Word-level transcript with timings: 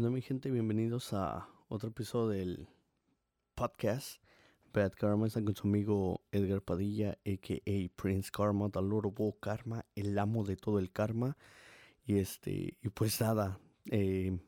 ¿Qué 0.00 0.08
mi 0.08 0.22
gente? 0.22 0.48
Bienvenidos 0.52 1.12
a 1.12 1.48
otro 1.66 1.88
episodio 1.88 2.28
del 2.28 2.68
podcast 3.56 4.22
Bad 4.72 4.92
Karma. 4.92 5.26
Están 5.26 5.44
con 5.44 5.56
su 5.56 5.66
amigo 5.66 6.22
Edgar 6.30 6.62
Padilla, 6.62 7.18
a.k.a. 7.26 8.00
Prince 8.00 8.30
Karma, 8.30 8.66
of 8.72 9.34
Karma, 9.40 9.84
el 9.96 10.16
amo 10.16 10.44
de 10.44 10.54
todo 10.54 10.78
el 10.78 10.92
karma. 10.92 11.36
Y 12.06 12.18
este, 12.18 12.78
y 12.80 12.88
pues 12.90 13.20
nada, 13.20 13.58
eh, 13.90 14.38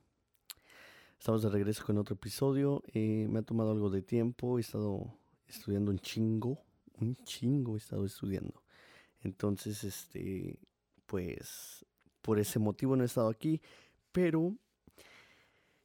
estamos 1.18 1.42
de 1.42 1.48
regreso 1.48 1.84
con 1.84 1.98
otro 1.98 2.14
episodio. 2.14 2.84
Eh, 2.94 3.26
me 3.28 3.40
ha 3.40 3.42
tomado 3.42 3.72
algo 3.72 3.90
de 3.90 4.02
tiempo, 4.02 4.56
he 4.56 4.60
estado 4.60 5.18
estudiando 5.48 5.90
un 5.90 5.98
chingo, 5.98 6.62
un 7.00 7.16
chingo 7.24 7.74
he 7.74 7.78
estado 7.78 8.06
estudiando. 8.06 8.62
Entonces, 9.22 9.82
este, 9.82 10.60
pues, 11.06 11.84
por 12.22 12.38
ese 12.38 12.60
motivo 12.60 12.94
no 12.94 13.02
he 13.02 13.06
estado 13.06 13.28
aquí, 13.28 13.60
pero 14.12 14.54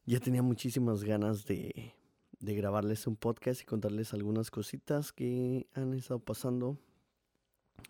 ya 0.06 0.20
tenía 0.20 0.42
muchísimas 0.42 1.02
ganas 1.02 1.44
de, 1.46 1.92
grabarles 2.40 3.08
un 3.08 3.16
podcast 3.16 3.60
y 3.60 3.64
contarles 3.64 4.14
algunas 4.14 4.52
cositas 4.52 5.12
que 5.12 5.66
han 5.74 5.94
estado 5.94 6.20
pasando. 6.20 6.78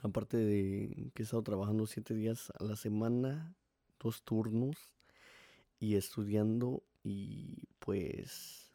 Aparte 0.02 0.38
de 0.38 1.10
que 1.14 1.22
he 1.22 1.24
estado 1.24 1.42
trabajando 1.42 1.86
siete 1.86 2.14
días 2.14 2.50
a 2.58 2.64
la 2.64 2.74
semana, 2.74 3.54
dos 4.00 4.22
turnos 4.22 4.76
y 5.78 5.96
estudiando 5.96 6.82
y 7.04 7.68
pues 7.78 8.72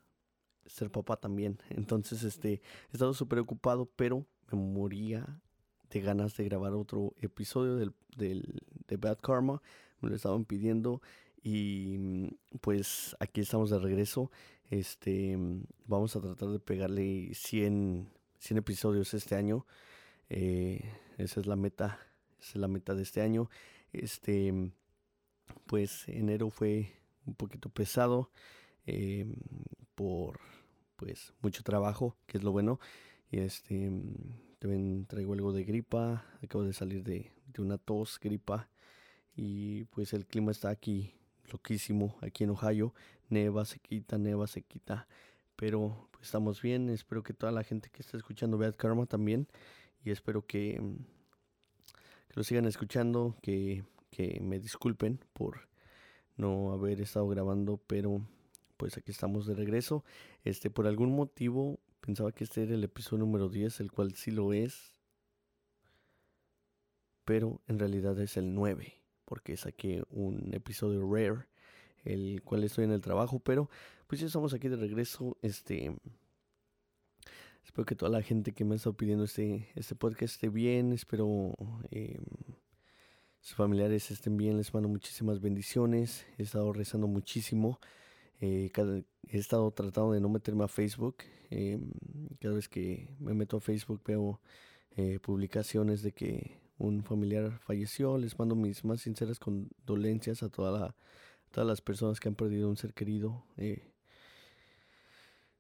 ser 0.67 0.91
papá 0.91 1.17
también. 1.17 1.59
Entonces, 1.69 2.23
este, 2.23 2.53
he 2.53 2.93
estado 2.93 3.13
súper 3.15 3.39
ocupado, 3.39 3.89
pero 3.95 4.25
me 4.51 4.59
moría 4.59 5.41
de 5.89 6.01
ganas 6.01 6.37
de 6.37 6.45
grabar 6.45 6.73
otro 6.73 7.13
episodio 7.19 7.75
del, 7.75 7.93
del, 8.15 8.61
de 8.87 8.97
Bad 8.97 9.17
Karma. 9.17 9.61
Me 9.99 10.09
lo 10.09 10.15
estaban 10.15 10.45
pidiendo 10.45 11.01
y 11.43 11.97
mm, 11.97 12.27
pues 12.61 13.15
aquí 13.19 13.41
estamos 13.41 13.69
de 13.69 13.79
regreso. 13.79 14.31
Este, 14.69 15.35
mm, 15.37 15.63
vamos 15.87 16.15
a 16.15 16.21
tratar 16.21 16.49
de 16.49 16.59
pegarle 16.59 17.33
100, 17.33 18.09
100 18.39 18.57
episodios 18.57 19.13
este 19.13 19.35
año. 19.35 19.65
Eh, 20.29 20.81
esa 21.17 21.39
es 21.39 21.47
la 21.47 21.55
meta, 21.55 21.99
esa 22.39 22.51
es 22.51 22.55
la 22.57 22.67
meta 22.67 22.95
de 22.95 23.03
este 23.03 23.21
año. 23.21 23.49
Este, 23.93 24.51
mm, 24.51 24.71
pues 25.67 26.07
enero 26.07 26.49
fue 26.49 26.93
un 27.25 27.35
poquito 27.35 27.69
pesado 27.69 28.31
eh, 28.85 29.25
por 29.95 30.39
pues 30.95 31.33
mucho 31.41 31.63
trabajo, 31.63 32.15
que 32.27 32.37
es 32.37 32.43
lo 32.43 32.51
bueno. 32.51 32.79
Y 33.31 33.39
este, 33.39 33.91
también 34.59 35.05
traigo 35.07 35.33
algo 35.33 35.53
de 35.53 35.63
gripa, 35.63 36.25
acabo 36.43 36.63
de 36.63 36.73
salir 36.73 37.03
de, 37.03 37.31
de 37.47 37.61
una 37.61 37.77
tos, 37.77 38.19
gripa. 38.19 38.69
Y 39.35 39.85
pues 39.85 40.13
el 40.13 40.27
clima 40.27 40.51
está 40.51 40.69
aquí 40.69 41.13
loquísimo 41.51 42.17
aquí 42.21 42.43
en 42.43 42.51
Ohio. 42.51 42.93
Neva, 43.29 43.65
se 43.65 43.79
quita, 43.79 44.17
neva, 44.17 44.47
se 44.47 44.61
quita. 44.61 45.07
Pero 45.55 46.07
pues, 46.11 46.25
estamos 46.25 46.61
bien. 46.61 46.89
Espero 46.89 47.23
que 47.23 47.33
toda 47.33 47.51
la 47.51 47.63
gente 47.63 47.89
que 47.89 48.01
está 48.01 48.17
escuchando 48.17 48.57
vea 48.57 48.71
Karma 48.71 49.05
también. 49.05 49.47
Y 50.03 50.11
espero 50.11 50.45
que, 50.45 50.79
mm, 50.79 50.95
que 52.29 52.33
lo 52.35 52.43
sigan 52.43 52.65
escuchando. 52.65 53.35
Que, 53.41 53.83
que 54.09 54.39
me 54.41 54.59
disculpen 54.59 55.19
por 55.33 55.67
no 56.37 56.71
haber 56.71 57.01
estado 57.01 57.27
grabando. 57.27 57.77
Pero 57.87 58.21
pues 58.77 58.97
aquí 58.97 59.11
estamos 59.11 59.45
de 59.45 59.55
regreso. 59.55 60.03
Este, 60.43 60.69
por 60.69 60.87
algún 60.87 61.15
motivo 61.15 61.79
pensaba 61.99 62.31
que 62.31 62.43
este 62.43 62.63
era 62.63 62.73
el 62.73 62.83
episodio 62.83 63.25
número 63.25 63.49
10, 63.49 63.79
el 63.81 63.91
cual 63.91 64.15
sí 64.15 64.31
lo 64.31 64.53
es. 64.53 64.91
Pero 67.23 67.61
en 67.67 67.77
realidad 67.77 68.19
es 68.19 68.35
el 68.37 68.55
9 68.55 69.00
porque 69.31 69.55
saqué 69.55 70.03
un 70.09 70.53
episodio 70.53 71.09
rare, 71.09 71.45
el 72.03 72.41
cual 72.43 72.65
estoy 72.65 72.83
en 72.83 72.91
el 72.91 72.99
trabajo, 72.99 73.39
pero 73.39 73.69
pues 74.07 74.19
ya 74.19 74.27
estamos 74.27 74.53
aquí 74.53 74.67
de 74.67 74.75
regreso. 74.75 75.37
Este, 75.41 75.95
espero 77.63 77.85
que 77.85 77.95
toda 77.95 78.11
la 78.11 78.23
gente 78.23 78.51
que 78.51 78.65
me 78.65 78.73
ha 78.73 78.75
estado 78.75 78.97
pidiendo 78.97 79.23
este, 79.23 79.69
este 79.75 79.95
podcast 79.95 80.33
esté 80.33 80.49
bien, 80.49 80.91
espero 80.91 81.55
eh, 81.91 82.19
sus 83.39 83.55
familiares 83.55 84.11
estén 84.11 84.35
bien, 84.35 84.57
les 84.57 84.73
mando 84.73 84.89
muchísimas 84.89 85.39
bendiciones, 85.39 86.25
he 86.37 86.43
estado 86.43 86.73
rezando 86.73 87.07
muchísimo. 87.07 87.79
Eh, 88.41 88.69
he 89.29 89.37
estado 89.37 89.71
tratando 89.71 90.11
de 90.11 90.19
no 90.19 90.27
meterme 90.27 90.65
a 90.65 90.67
Facebook. 90.67 91.19
Eh, 91.51 91.79
cada 92.41 92.55
vez 92.55 92.67
que 92.67 93.07
me 93.17 93.33
meto 93.33 93.55
a 93.55 93.61
Facebook 93.61 94.01
veo 94.05 94.41
publicaciones 95.21 96.01
de 96.01 96.11
que 96.11 96.60
un 96.81 97.03
familiar 97.03 97.59
falleció. 97.59 98.17
Les 98.17 98.37
mando 98.37 98.55
mis 98.55 98.83
más 98.83 99.01
sinceras 99.01 99.39
condolencias 99.39 100.43
a 100.43 100.49
toda 100.49 100.71
la, 100.77 100.95
todas 101.51 101.67
las 101.67 101.81
personas 101.81 102.19
que 102.19 102.27
han 102.29 102.35
perdido 102.35 102.69
un 102.69 102.77
ser 102.77 102.93
querido. 102.93 103.43
Eh, 103.57 103.91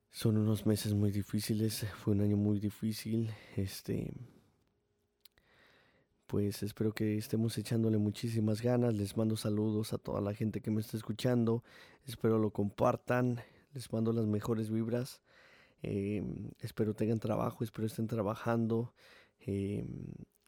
son 0.09 0.37
unos 0.37 0.65
meses 0.65 0.93
muy 0.93 1.11
difíciles, 1.11 1.85
fue 2.03 2.13
un 2.13 2.21
año 2.21 2.37
muy 2.37 2.59
difícil. 2.59 3.29
Este, 3.55 4.13
pues 6.27 6.63
espero 6.63 6.93
que 6.93 7.17
estemos 7.17 7.57
echándole 7.57 7.97
muchísimas 7.97 8.61
ganas. 8.61 8.93
Les 8.93 9.15
mando 9.15 9.37
saludos 9.37 9.93
a 9.93 9.97
toda 9.97 10.21
la 10.21 10.33
gente 10.33 10.61
que 10.61 10.71
me 10.71 10.81
está 10.81 10.97
escuchando. 10.97 11.63
Espero 12.05 12.39
lo 12.39 12.51
compartan. 12.51 13.41
Les 13.73 13.91
mando 13.93 14.11
las 14.11 14.25
mejores 14.25 14.69
vibras. 14.69 15.21
Eh, 15.83 16.23
espero 16.59 16.93
tengan 16.93 17.19
trabajo, 17.19 17.63
espero 17.63 17.87
estén 17.87 18.07
trabajando. 18.07 18.93
Eh, 19.39 19.85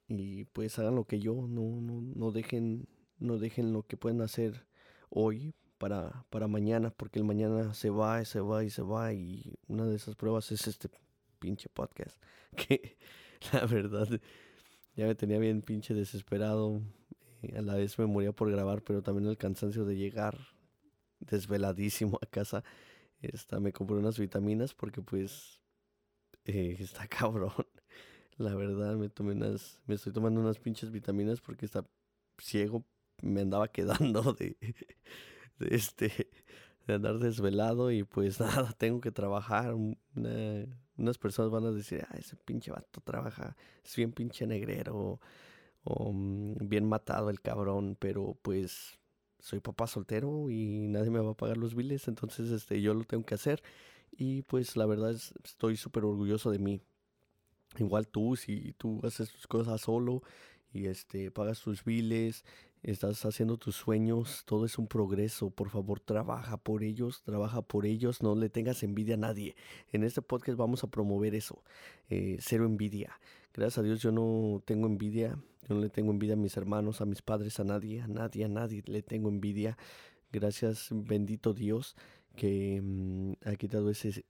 y 0.08 0.46
pues 0.46 0.78
hagan 0.80 0.96
lo 0.96 1.06
que 1.06 1.20
yo, 1.20 1.34
no, 1.48 1.82
no, 1.82 2.02
no 2.02 2.32
dejen, 2.32 2.88
no 3.20 3.38
dejen 3.38 3.74
lo 3.74 3.84
que 3.84 3.98
pueden 3.98 4.22
hacer 4.22 4.66
hoy 5.10 5.54
para, 5.78 6.26
para 6.30 6.48
mañana, 6.48 6.92
porque 6.92 7.20
el 7.20 7.26
mañana 7.26 7.74
se 7.74 7.90
va 7.90 8.22
y 8.22 8.26
se 8.26 8.40
va 8.40 8.64
y 8.64 8.70
se 8.70 8.82
va 8.82 9.14
y 9.14 9.54
una 9.68 9.86
de 9.86 9.96
esas 9.96 10.16
pruebas 10.16 10.52
es 10.52 10.68
este 10.68 10.90
pinche 11.40 11.70
podcast, 11.70 12.18
que 12.56 12.98
la 13.52 13.66
verdad 13.66 14.08
ya 14.96 15.08
me 15.08 15.16
tenía 15.16 15.40
bien 15.40 15.62
pinche 15.62 15.94
desesperado, 15.94 16.82
eh, 17.42 17.58
a 17.58 17.62
la 17.62 17.76
vez 17.76 17.98
me 18.00 18.06
moría 18.06 18.32
por 18.32 18.52
grabar, 18.52 18.84
pero 18.84 19.02
también 19.02 19.28
el 19.30 19.38
cansancio 19.38 19.86
de 19.86 19.96
llegar 19.96 20.38
desveladísimo 21.20 22.20
a 22.22 22.26
casa, 22.26 22.64
esta, 23.22 23.60
me 23.60 23.74
compré 23.74 23.98
unas 23.98 24.20
vitaminas 24.20 24.74
porque 24.74 25.02
pues 25.02 25.60
eh, 26.46 26.76
está 26.80 27.08
cabrón. 27.10 27.54
La 28.38 28.56
verdad, 28.56 28.96
me 28.96 29.10
tomé 29.10 29.34
unas, 29.34 29.80
me 29.86 29.96
estoy 29.96 30.12
tomando 30.12 30.42
unas 30.42 30.60
pinches 30.60 30.92
vitaminas 30.92 31.40
porque 31.42 31.66
está 31.66 31.86
ciego, 32.38 32.84
me 33.22 33.42
andaba 33.42 33.68
quedando 33.72 34.34
de, 34.34 34.58
de 35.60 35.76
este, 35.76 36.30
de 36.88 36.94
andar 36.96 37.20
desvelado 37.20 37.92
y 37.92 38.04
pues 38.04 38.40
nada, 38.40 38.72
tengo 38.74 39.02
que 39.02 39.12
trabajar. 39.12 39.76
unas 39.76 41.18
personas 41.18 41.52
van 41.52 41.66
a 41.66 41.72
decir, 41.72 42.06
ah, 42.10 42.16
ese 42.18 42.36
pinche 42.38 42.72
vato 42.72 43.02
trabaja, 43.02 43.56
es 43.84 43.96
bien 43.96 44.12
pinche 44.12 44.48
negrero 44.48 45.20
o 45.84 46.12
mm, 46.14 46.68
bien 46.70 46.86
matado 46.88 47.30
el 47.30 47.42
cabrón, 47.42 47.98
pero 48.00 48.38
pues 48.42 49.00
soy 49.40 49.60
papá 49.60 49.88
soltero 49.88 50.50
y 50.50 50.88
nadie 50.88 51.12
me 51.12 51.20
va 51.20 51.32
a 51.32 51.38
pagar 51.38 51.58
los 51.58 51.76
biles, 51.76 52.08
entonces 52.08 52.50
este, 52.52 52.82
yo 52.82 52.94
lo 52.94 53.04
tengo 53.04 53.26
que 53.26 53.36
hacer 53.36 53.62
y 54.12 54.44
pues 54.44 54.78
la 54.78 54.86
verdad 54.86 55.12
es, 55.12 55.34
estoy 55.44 55.78
súper 55.78 56.06
orgulloso 56.06 56.52
de 56.52 56.60
mí. 56.60 56.82
Igual 57.78 58.08
tú, 58.08 58.36
si 58.36 58.74
tú 58.74 59.00
haces 59.04 59.30
tus 59.32 59.48
cosas 59.48 59.82
solo 59.82 60.22
y 60.72 60.88
este 60.88 61.32
pagas 61.32 61.62
tus 61.62 61.84
biles, 61.84 62.46
estás 62.84 63.26
haciendo 63.26 63.58
tus 63.58 63.76
sueños, 63.76 64.44
todo 64.46 64.66
es 64.66 64.78
un 64.78 64.88
progreso. 64.88 65.50
Por 65.50 65.70
favor, 65.70 66.00
trabaja 66.00 66.58
por 66.58 66.84
ellos, 66.84 67.24
trabaja 67.24 67.62
por 67.62 67.86
ellos, 67.86 68.22
no 68.22 68.36
le 68.36 68.50
tengas 68.50 68.84
envidia 68.84 69.16
a 69.16 69.18
nadie. 69.18 69.56
En 69.92 70.04
este 70.04 70.22
podcast 70.22 70.58
vamos 70.58 70.84
a 70.84 70.88
promover 70.88 71.34
eso, 71.36 71.64
eh, 72.10 72.38
cero 72.40 72.66
envidia. 72.66 73.20
Gracias 73.54 73.80
a 73.80 73.84
Dios 73.84 74.02
yo 74.02 74.12
no 74.12 74.62
tengo 74.66 74.88
envidia, 74.88 75.38
yo 75.68 75.76
no 75.76 75.82
le 75.82 75.90
tengo 75.90 76.12
envidia 76.12 76.34
a 76.34 76.38
mis 76.38 76.58
hermanos, 76.58 77.02
a 77.02 77.06
mis 77.06 77.22
padres, 77.22 77.60
a 77.60 77.64
nadie, 77.64 78.02
a 78.02 78.08
nadie, 78.08 78.46
a 78.46 78.50
nadie 78.50 78.84
le 78.86 79.02
tengo 79.02 79.30
envidia. 79.30 79.78
Gracias, 80.32 80.90
bendito 80.92 81.54
Dios, 81.54 81.96
que 82.36 82.82
mm, 82.82 83.34
ha 83.46 83.56
quitado 83.56 83.90
ese 83.90 84.26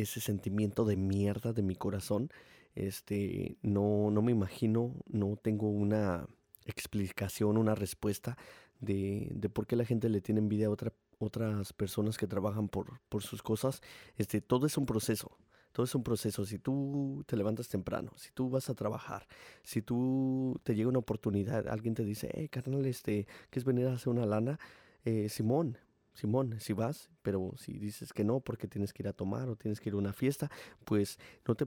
ese 0.00 0.20
sentimiento 0.20 0.84
de 0.84 0.96
mierda 0.96 1.52
de 1.52 1.62
mi 1.62 1.76
corazón. 1.76 2.30
Este, 2.74 3.56
no, 3.62 4.10
no 4.10 4.22
me 4.22 4.32
imagino, 4.32 4.94
no 5.06 5.36
tengo 5.36 5.68
una 5.68 6.26
explicación, 6.66 7.56
una 7.56 7.74
respuesta 7.74 8.36
de, 8.80 9.28
de 9.34 9.48
por 9.48 9.66
qué 9.66 9.76
la 9.76 9.84
gente 9.84 10.08
le 10.08 10.20
tiene 10.20 10.40
envidia 10.40 10.68
a 10.68 10.70
otra, 10.70 10.92
otras 11.18 11.72
personas 11.72 12.16
que 12.16 12.26
trabajan 12.26 12.68
por, 12.68 13.00
por 13.08 13.22
sus 13.22 13.42
cosas. 13.42 13.82
Este, 14.16 14.40
todo 14.40 14.66
es 14.66 14.76
un 14.78 14.86
proceso. 14.86 15.36
Todo 15.72 15.84
es 15.84 15.94
un 15.94 16.02
proceso. 16.02 16.44
Si 16.44 16.58
tú 16.58 17.22
te 17.26 17.36
levantas 17.36 17.68
temprano, 17.68 18.12
si 18.16 18.30
tú 18.32 18.50
vas 18.50 18.68
a 18.70 18.74
trabajar, 18.74 19.26
si 19.62 19.82
tú 19.82 20.58
te 20.64 20.74
llega 20.74 20.88
una 20.88 20.98
oportunidad, 20.98 21.68
alguien 21.68 21.94
te 21.94 22.04
dice, 22.04 22.28
hey, 22.34 22.48
carnal, 22.48 22.84
este, 22.86 23.26
¿quieres 23.50 23.64
venir 23.64 23.86
a 23.86 23.92
hacer 23.92 24.08
una 24.08 24.26
lana? 24.26 24.58
Eh, 25.04 25.28
Simón, 25.28 25.78
Simón, 26.14 26.56
si 26.60 26.72
vas, 26.72 27.10
pero 27.22 27.52
si 27.56 27.78
dices 27.78 28.12
que 28.12 28.24
no 28.24 28.40
porque 28.40 28.68
tienes 28.68 28.92
que 28.92 29.02
ir 29.02 29.08
a 29.08 29.12
tomar 29.12 29.48
o 29.48 29.56
tienes 29.56 29.80
que 29.80 29.88
ir 29.88 29.94
a 29.94 29.98
una 29.98 30.12
fiesta, 30.12 30.50
pues 30.84 31.18
no 31.46 31.54
te, 31.54 31.66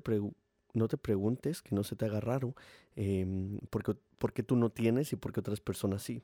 no 0.73 0.87
te 0.87 0.97
preguntes, 0.97 1.61
que 1.61 1.75
no 1.75 1.83
se 1.83 1.95
te 1.95 2.05
haga 2.05 2.19
raro, 2.19 2.55
em, 2.95 3.59
porque, 3.69 3.95
porque 4.17 4.43
tú 4.43 4.55
no 4.55 4.69
tienes 4.69 5.13
y 5.13 5.15
porque 5.15 5.39
otras 5.39 5.61
personas 5.61 6.03
sí. 6.03 6.21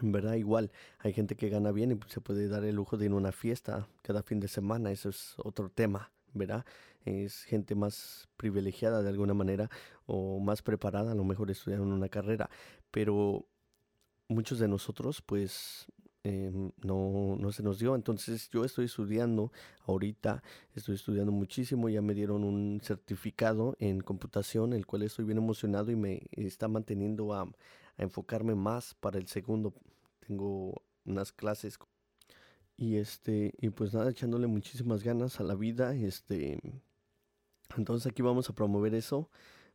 En 0.00 0.12
verdad, 0.12 0.34
igual, 0.34 0.70
hay 0.98 1.12
gente 1.12 1.36
que 1.36 1.48
gana 1.48 1.72
bien 1.72 1.92
y 1.92 1.98
se 2.10 2.20
puede 2.20 2.48
dar 2.48 2.64
el 2.64 2.76
lujo 2.76 2.96
de 2.96 3.06
ir 3.06 3.12
a 3.12 3.16
una 3.16 3.32
fiesta 3.32 3.88
cada 4.02 4.22
fin 4.22 4.40
de 4.40 4.48
semana, 4.48 4.92
eso 4.92 5.08
es 5.08 5.34
otro 5.38 5.68
tema, 5.68 6.12
¿verdad? 6.32 6.64
Es 7.04 7.42
gente 7.42 7.74
más 7.74 8.28
privilegiada 8.36 9.02
de 9.02 9.08
alguna 9.08 9.34
manera 9.34 9.68
o 10.06 10.38
más 10.38 10.62
preparada, 10.62 11.12
a 11.12 11.14
lo 11.14 11.24
mejor 11.24 11.50
estudiaron 11.50 11.92
una 11.92 12.08
carrera, 12.08 12.48
pero 12.90 13.46
muchos 14.28 14.58
de 14.58 14.68
nosotros 14.68 15.22
pues 15.22 15.86
em, 16.22 16.70
no, 16.82 17.36
no 17.38 17.52
se 17.52 17.62
nos 17.62 17.78
dio. 17.78 17.94
Entonces 17.94 18.48
yo 18.50 18.64
estoy 18.64 18.86
estudiando 18.86 19.52
ahorita, 19.86 20.42
estoy 20.74 20.94
estudiando 20.96 21.32
muchísimo, 21.32 21.88
ya 21.88 22.02
me 22.02 22.14
dieron 22.14 22.44
un 22.44 22.80
certificado 22.82 23.76
en 23.78 24.00
computación, 24.00 24.72
el 24.72 24.86
cual 24.86 25.02
estoy 25.02 25.24
bien 25.24 25.38
emocionado 25.38 25.90
y 25.90 25.96
me 25.96 26.22
está 26.32 26.68
manteniendo 26.68 27.32
a, 27.34 27.42
a 27.42 28.02
enfocarme 28.02 28.54
más 28.54 28.94
para 28.94 29.18
el 29.18 29.26
segundo. 29.28 29.74
Tengo 30.26 30.82
unas 31.04 31.32
clases 31.32 31.78
y 32.80 32.96
este 32.96 33.52
y 33.60 33.68
pues 33.68 33.92
nada 33.92 34.10
echándole 34.10 34.46
muchísimas 34.46 35.04
ganas 35.04 35.38
a 35.38 35.44
la 35.44 35.54
vida 35.54 35.94
este 35.94 36.58
entonces 37.76 38.10
aquí 38.10 38.22
vamos 38.22 38.48
a 38.48 38.54
promover 38.54 38.94
eso 38.94 39.28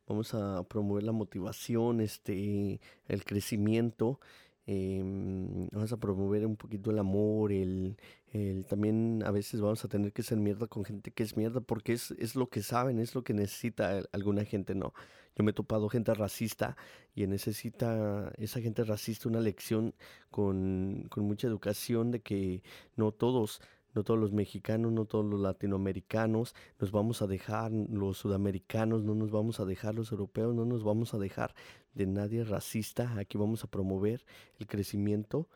vamos 0.08 0.34
a 0.34 0.64
promover 0.64 1.04
la 1.04 1.12
motivación 1.12 2.00
este 2.00 2.80
el 3.06 3.24
crecimiento 3.24 4.18
Em, 4.68 5.68
vamos 5.70 5.92
a 5.92 5.96
promover 5.96 6.44
un 6.44 6.56
poquito 6.56 6.90
el 6.90 6.98
amor, 6.98 7.52
el, 7.52 7.96
el, 8.32 8.66
también 8.66 9.22
a 9.24 9.30
veces 9.30 9.60
vamos 9.60 9.84
a 9.84 9.88
tener 9.88 10.12
que 10.12 10.24
ser 10.24 10.38
mierda 10.38 10.66
con 10.66 10.84
gente 10.84 11.12
que 11.12 11.22
es 11.22 11.36
mierda 11.36 11.60
porque 11.60 11.92
es, 11.92 12.10
es 12.12 12.34
lo 12.34 12.48
que 12.48 12.62
saben, 12.62 12.98
es 12.98 13.14
lo 13.14 13.22
que 13.22 13.32
necesita 13.32 14.02
alguna 14.10 14.44
gente, 14.44 14.74
¿no? 14.74 14.92
Yo 15.36 15.44
me 15.44 15.52
he 15.52 15.54
topado 15.54 15.88
gente 15.88 16.12
racista 16.14 16.76
y 17.14 17.26
necesita 17.28 18.32
esa 18.38 18.60
gente 18.60 18.82
racista 18.84 19.28
una 19.28 19.40
lección 19.40 19.94
con, 20.30 21.06
con 21.10 21.24
mucha 21.24 21.46
educación 21.46 22.10
de 22.10 22.20
que 22.20 22.62
no 22.96 23.12
todos 23.12 23.60
no 23.96 24.04
todos 24.04 24.20
los 24.20 24.32
mexicanos, 24.32 24.92
no 24.92 25.06
todos 25.06 25.24
los 25.24 25.40
latinoamericanos 25.40 26.54
nos 26.78 26.92
vamos 26.92 27.22
a 27.22 27.26
dejar, 27.26 27.72
los 27.72 28.18
sudamericanos 28.18 29.02
no 29.02 29.14
nos 29.14 29.30
vamos 29.30 29.58
a 29.58 29.64
dejar, 29.64 29.94
los 29.94 30.12
europeos 30.12 30.54
no 30.54 30.66
nos 30.66 30.84
vamos 30.84 31.14
a 31.14 31.18
dejar 31.18 31.54
de 31.94 32.06
nadie 32.06 32.44
racista. 32.44 33.18
Aquí 33.18 33.38
vamos 33.38 33.64
a 33.64 33.68
promover 33.68 34.24
el 34.58 34.66
crecimiento 34.66 35.48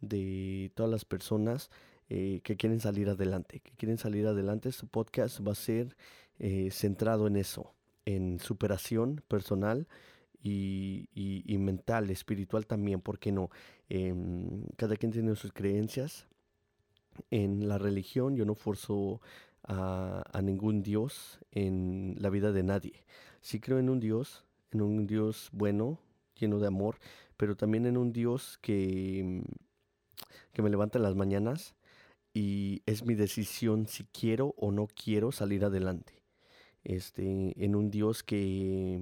de 0.00 0.70
todas 0.76 0.90
las 0.90 1.04
personas 1.04 1.70
eh, 2.08 2.40
que 2.44 2.56
quieren 2.56 2.78
salir 2.78 3.08
adelante, 3.08 3.60
que 3.60 3.72
quieren 3.72 3.98
salir 3.98 4.28
adelante. 4.28 4.68
Este 4.68 4.86
podcast 4.86 5.44
va 5.46 5.52
a 5.52 5.56
ser 5.56 5.96
eh, 6.38 6.70
centrado 6.70 7.26
en 7.26 7.36
eso, 7.36 7.74
en 8.04 8.38
superación 8.38 9.22
personal. 9.26 9.88
Y, 10.40 11.56
mental, 11.58 12.08
espiritual 12.10 12.64
también, 12.64 13.00
¿por 13.00 13.18
qué 13.18 13.32
no? 13.32 13.50
Em, 13.88 14.62
cada 14.76 14.96
quien 14.96 15.10
tiene 15.12 15.34
sus 15.34 15.52
creencias, 15.52 16.28
en 17.30 17.68
la 17.68 17.78
religión 17.78 18.36
yo 18.36 18.44
no 18.44 18.54
forzo 18.54 19.20
a, 19.64 20.40
ningún 20.42 20.82
Dios 20.82 21.40
en 21.52 22.16
la 22.18 22.30
vida 22.30 22.52
de 22.52 22.62
nadie. 22.62 23.04
Sí 23.40 23.60
creo 23.60 23.78
en 23.78 23.90
un 23.90 24.00
Dios, 24.00 24.44
en 24.70 24.82
un 24.82 25.06
Dios 25.06 25.50
bueno, 25.52 25.98
lleno 26.38 26.58
de 26.58 26.66
amor, 26.66 26.96
pero 27.36 27.56
también 27.56 27.86
en 27.86 27.96
un 27.96 28.12
Dios 28.12 28.58
que, 28.62 29.42
que 30.52 30.62
me 30.62 30.70
levanta 30.70 30.98
en 30.98 31.04
las 31.04 31.14
mañanas 31.14 31.74
y 32.32 32.82
es 32.86 33.04
mi 33.04 33.14
decisión 33.14 33.86
si 33.86 34.04
quiero 34.04 34.54
o 34.56 34.72
no 34.72 34.86
quiero 34.86 35.32
salir 35.32 35.64
adelante. 35.64 36.22
Este, 36.84 37.52
en 37.62 37.74
un 37.74 37.90
Dios 37.90 38.22
que 38.22 39.00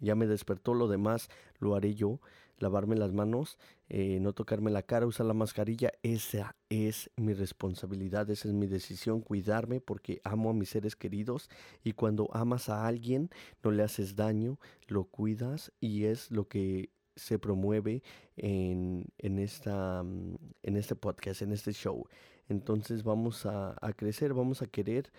ya 0.00 0.14
me 0.14 0.26
despertó, 0.26 0.74
lo 0.74 0.88
demás 0.88 1.28
lo 1.58 1.74
haré 1.74 1.94
yo, 1.94 2.20
lavarme 2.58 2.96
las 2.96 3.12
manos, 3.12 3.58
eh, 3.88 4.18
no 4.20 4.32
tocarme 4.32 4.70
la 4.70 4.82
cara, 4.82 5.06
usar 5.06 5.26
la 5.26 5.34
mascarilla, 5.34 5.92
esa 6.02 6.56
es 6.70 7.10
mi 7.16 7.34
responsabilidad, 7.34 8.28
esa 8.30 8.48
es 8.48 8.54
mi 8.54 8.66
decisión, 8.66 9.20
cuidarme 9.20 9.80
porque 9.80 10.20
amo 10.24 10.50
a 10.50 10.54
mis 10.54 10.70
seres 10.70 10.96
queridos 10.96 11.50
y 11.84 11.92
cuando 11.92 12.28
amas 12.32 12.68
a 12.68 12.86
alguien 12.86 13.30
no 13.62 13.70
le 13.70 13.82
haces 13.82 14.16
daño, 14.16 14.58
lo 14.88 15.04
cuidas 15.04 15.72
y 15.80 16.04
es 16.04 16.30
lo 16.30 16.48
que 16.48 16.90
se 17.14 17.38
promueve 17.38 18.02
en, 18.36 19.06
en, 19.18 19.38
esta, 19.38 20.02
mm, 20.02 20.36
en 20.62 20.76
este 20.76 20.94
podcast, 20.94 21.42
en 21.42 21.52
este 21.52 21.72
show. 21.72 22.06
Entonces 22.48 23.02
vamos 23.02 23.46
a, 23.46 23.76
a 23.80 23.92
crecer, 23.92 24.34
vamos 24.34 24.62
a 24.62 24.66
querer, 24.66 25.10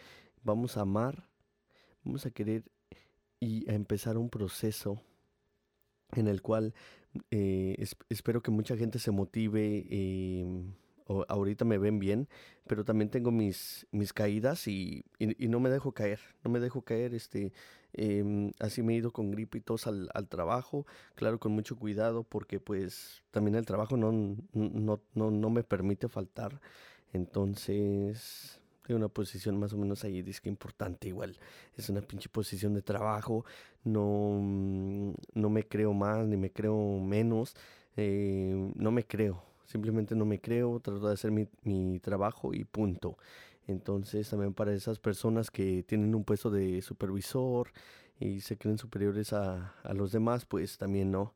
vamos 0.44 0.78
a 0.78 0.82
amar, 0.82 1.28
vamos 2.04 2.26
a 2.26 2.32
querer 2.32 2.64
y 3.40 3.70
a 3.70 3.74
empezar 3.74 4.18
un 4.18 4.30
proceso 4.30 5.02
en 6.16 6.28
el 6.28 6.42
cual 6.42 6.74
eh, 7.32 7.84
espero 8.10 8.42
que 8.42 8.52
mucha 8.52 8.78
gente 8.78 9.00
se 9.00 9.12
motive. 9.12 9.86
Em, 9.90 10.74
ahorita 11.28 11.66
me 11.66 11.78
ven 11.78 12.00
bien, 12.00 12.28
pero 12.68 12.84
también 12.84 13.10
tengo 13.10 13.32
mis, 13.32 13.88
mis 13.92 14.14
caídas 14.14 14.68
y, 14.68 15.06
y, 15.20 15.48
no 15.48 15.60
me 15.60 15.70
dejo 15.70 15.94
caer, 15.94 16.20
no 16.44 16.52
me 16.52 16.60
dejo 16.60 16.82
caer, 16.82 17.14
este, 17.14 17.54
em, 17.94 18.52
así 18.60 18.84
me 18.84 18.94
he 18.94 18.98
ido 18.98 19.12
con 19.12 19.32
gripe 19.32 19.60
y 19.60 19.62
tos 19.62 19.88
al, 19.88 20.10
al, 20.14 20.28
trabajo, 20.28 20.86
claro, 21.16 21.40
con 21.40 21.54
mucho 21.54 21.78
cuidado, 21.78 22.24
porque 22.24 22.60
pues 22.60 23.24
también 23.32 23.56
el 23.56 23.66
trabajo 23.66 23.96
no, 23.98 24.12
no, 24.12 25.02
no, 25.14 25.32
no 25.32 25.50
me 25.50 25.64
permite 25.64 26.10
faltar, 26.10 26.60
entonces 27.14 28.60
una 28.96 29.08
posición 29.10 29.60
más 29.60 29.74
o 29.74 29.78
menos 29.78 30.04
ahí, 30.04 30.22
dice 30.22 30.42
que 30.42 30.50
importante 30.50 31.08
igual. 31.08 31.38
Es 31.76 31.90
una 31.90 32.02
pinche 32.02 32.30
posición 32.30 32.74
de 32.74 32.82
trabajo, 32.82 33.46
no, 33.84 34.40
mm, 34.42 35.14
no 35.34 35.50
me 35.50 35.68
creo 35.68 35.94
más 35.94 36.26
ni 36.28 36.38
me 36.38 36.52
creo 36.52 37.00
menos, 37.00 37.56
eh, 37.96 38.72
no 38.76 38.92
me 38.92 39.06
creo, 39.06 39.44
simplemente 39.66 40.16
no 40.16 40.26
me 40.26 40.40
creo, 40.40 40.80
trato 40.80 41.08
de 41.08 41.14
hacer 41.14 41.32
mi, 41.32 41.48
mi 41.64 42.00
trabajo 42.00 42.54
y 42.54 42.64
punto. 42.66 43.18
Entonces 43.68 44.30
también 44.30 44.54
para 44.54 44.74
esas 44.74 45.00
personas 45.00 45.52
que 45.52 45.84
tienen 45.84 46.16
un 46.16 46.24
puesto 46.24 46.50
de 46.50 46.82
supervisor 46.82 47.72
y 48.20 48.42
se 48.42 48.58
creen 48.58 48.78
superiores 48.78 49.34
a, 49.34 49.74
a 49.84 49.94
los 49.94 50.12
demás, 50.12 50.46
pues 50.46 50.78
también 50.78 51.12
no. 51.12 51.34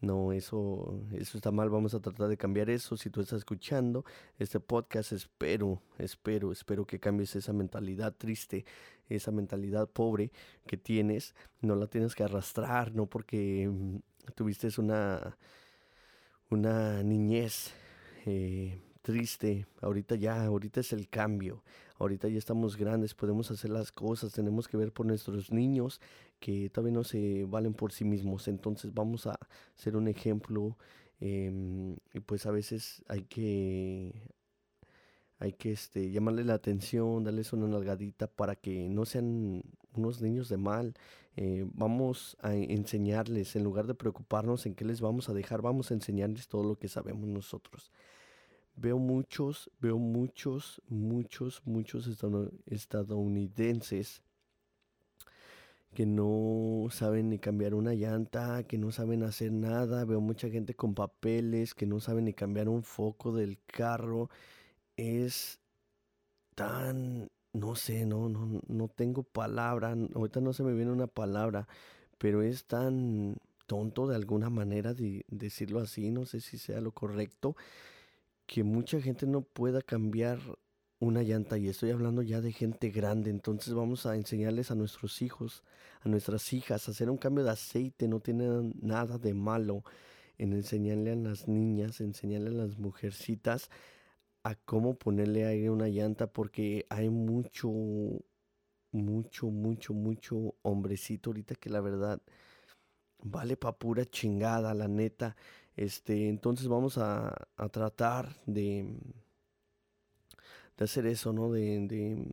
No, 0.00 0.32
eso, 0.32 0.98
eso 1.12 1.36
está 1.36 1.50
mal. 1.50 1.68
Vamos 1.68 1.94
a 1.94 2.00
tratar 2.00 2.28
de 2.28 2.38
cambiar 2.38 2.70
eso. 2.70 2.96
Si 2.96 3.10
tú 3.10 3.20
estás 3.20 3.38
escuchando 3.38 4.04
este 4.38 4.58
podcast, 4.58 5.12
espero, 5.12 5.82
espero, 5.98 6.52
espero 6.52 6.86
que 6.86 6.98
cambies 6.98 7.36
esa 7.36 7.52
mentalidad 7.52 8.14
triste, 8.14 8.64
esa 9.10 9.30
mentalidad 9.30 9.88
pobre 9.90 10.32
que 10.66 10.78
tienes. 10.78 11.34
No 11.60 11.76
la 11.76 11.86
tienes 11.86 12.14
que 12.14 12.24
arrastrar, 12.24 12.94
no 12.94 13.06
porque 13.06 13.68
mm, 13.68 13.96
tuviste 14.34 14.68
una, 14.78 15.36
una 16.48 17.02
niñez 17.02 17.74
eh, 18.24 18.80
triste. 19.02 19.66
Ahorita 19.82 20.14
ya, 20.14 20.44
ahorita 20.44 20.80
es 20.80 20.94
el 20.94 21.10
cambio. 21.10 21.62
Ahorita 22.00 22.28
ya 22.28 22.38
estamos 22.38 22.78
grandes, 22.78 23.14
podemos 23.14 23.50
hacer 23.50 23.70
las 23.70 23.92
cosas, 23.92 24.32
tenemos 24.32 24.66
que 24.68 24.78
ver 24.78 24.90
por 24.90 25.04
nuestros 25.04 25.52
niños 25.52 26.00
que 26.38 26.70
todavía 26.70 26.94
no 26.94 27.04
se 27.04 27.44
valen 27.44 27.74
por 27.74 27.92
sí 27.92 28.04
mismos. 28.04 28.48
Entonces 28.48 28.94
vamos 28.94 29.26
a 29.26 29.38
ser 29.76 29.96
un 29.96 30.08
ejemplo 30.08 30.78
em, 31.20 31.96
y 32.14 32.20
pues 32.20 32.46
a 32.46 32.52
veces 32.52 33.04
hay 33.06 33.24
que 33.24 34.14
hay 35.38 35.52
que 35.52 35.72
este, 35.72 36.10
llamarle 36.10 36.44
la 36.44 36.54
atención, 36.54 37.24
darles 37.24 37.52
una 37.52 37.66
nalgadita 37.66 38.26
para 38.28 38.56
que 38.56 38.88
no 38.88 39.04
sean 39.04 39.62
unos 39.94 40.22
niños 40.22 40.48
de 40.48 40.56
mal. 40.56 40.94
Eh, 41.36 41.66
vamos 41.74 42.36
a 42.40 42.54
enseñarles, 42.54 43.56
en 43.56 43.64
lugar 43.64 43.86
de 43.86 43.94
preocuparnos 43.94 44.66
en 44.66 44.74
qué 44.74 44.84
les 44.86 45.00
vamos 45.02 45.28
a 45.28 45.34
dejar, 45.34 45.62
vamos 45.62 45.90
a 45.90 45.94
enseñarles 45.94 46.48
todo 46.48 46.64
lo 46.64 46.76
que 46.76 46.88
sabemos 46.88 47.28
nosotros. 47.28 47.90
Veo 48.76 48.98
muchos, 48.98 49.70
veo 49.80 49.98
muchos, 49.98 50.80
muchos, 50.88 51.62
muchos 51.66 52.08
estadounidenses 52.66 54.22
que 55.94 56.06
no 56.06 56.88
saben 56.90 57.30
ni 57.30 57.38
cambiar 57.38 57.74
una 57.74 57.94
llanta, 57.94 58.62
que 58.64 58.78
no 58.78 58.92
saben 58.92 59.22
hacer 59.24 59.52
nada. 59.52 60.04
Veo 60.04 60.20
mucha 60.20 60.48
gente 60.48 60.74
con 60.74 60.94
papeles, 60.94 61.74
que 61.74 61.86
no 61.86 62.00
saben 62.00 62.26
ni 62.26 62.32
cambiar 62.32 62.68
un 62.68 62.82
foco 62.82 63.32
del 63.32 63.58
carro. 63.66 64.30
Es 64.96 65.60
tan, 66.54 67.28
no 67.52 67.74
sé, 67.74 68.06
no, 68.06 68.28
no, 68.28 68.60
no 68.68 68.88
tengo 68.88 69.22
palabra. 69.24 69.96
Ahorita 70.14 70.40
no 70.40 70.52
se 70.52 70.62
me 70.62 70.74
viene 70.74 70.92
una 70.92 71.08
palabra, 71.08 71.66
pero 72.18 72.42
es 72.42 72.64
tan 72.66 73.36
tonto 73.66 74.06
de 74.06 74.16
alguna 74.16 74.50
manera 74.50 74.94
de 74.94 75.24
decirlo 75.28 75.80
así, 75.80 76.10
no 76.10 76.26
sé 76.26 76.40
si 76.40 76.58
sea 76.58 76.80
lo 76.80 76.92
correcto, 76.92 77.56
que 78.50 78.64
mucha 78.64 79.00
gente 79.00 79.28
no 79.28 79.42
pueda 79.42 79.80
cambiar 79.80 80.40
una 80.98 81.22
llanta 81.22 81.56
y 81.56 81.68
estoy 81.68 81.92
hablando 81.92 82.20
ya 82.20 82.40
de 82.40 82.50
gente 82.50 82.90
grande, 82.90 83.30
entonces 83.30 83.74
vamos 83.74 84.06
a 84.06 84.16
enseñarles 84.16 84.72
a 84.72 84.74
nuestros 84.74 85.22
hijos, 85.22 85.62
a 86.00 86.08
nuestras 86.08 86.52
hijas, 86.52 86.88
hacer 86.88 87.10
un 87.10 87.16
cambio 87.16 87.44
de 87.44 87.52
aceite, 87.52 88.08
no 88.08 88.18
tiene 88.18 88.72
nada 88.82 89.18
de 89.18 89.34
malo 89.34 89.84
en 90.36 90.52
enseñarle 90.52 91.12
a 91.12 91.14
las 91.14 91.46
niñas, 91.46 92.00
enseñarle 92.00 92.48
a 92.48 92.64
las 92.64 92.76
mujercitas 92.76 93.70
a 94.42 94.56
cómo 94.56 94.98
ponerle 94.98 95.46
aire 95.46 95.68
a 95.68 95.72
una 95.72 95.86
llanta 95.86 96.26
porque 96.26 96.86
hay 96.90 97.08
mucho, 97.08 97.70
mucho, 98.90 99.46
mucho, 99.46 99.94
mucho 99.94 100.56
hombrecito 100.62 101.30
ahorita 101.30 101.54
que 101.54 101.70
la 101.70 101.80
verdad 101.80 102.20
vale 103.22 103.56
pa' 103.56 103.78
pura 103.78 104.04
chingada, 104.06 104.74
la 104.74 104.88
neta. 104.88 105.36
Este, 105.80 106.28
entonces 106.28 106.68
vamos 106.68 106.98
a, 106.98 107.34
tratar 107.72 108.36
de, 108.44 108.98
de 110.76 110.84
hacer 110.84 111.06
eso, 111.06 111.32
¿no? 111.32 111.50
De, 111.50 112.26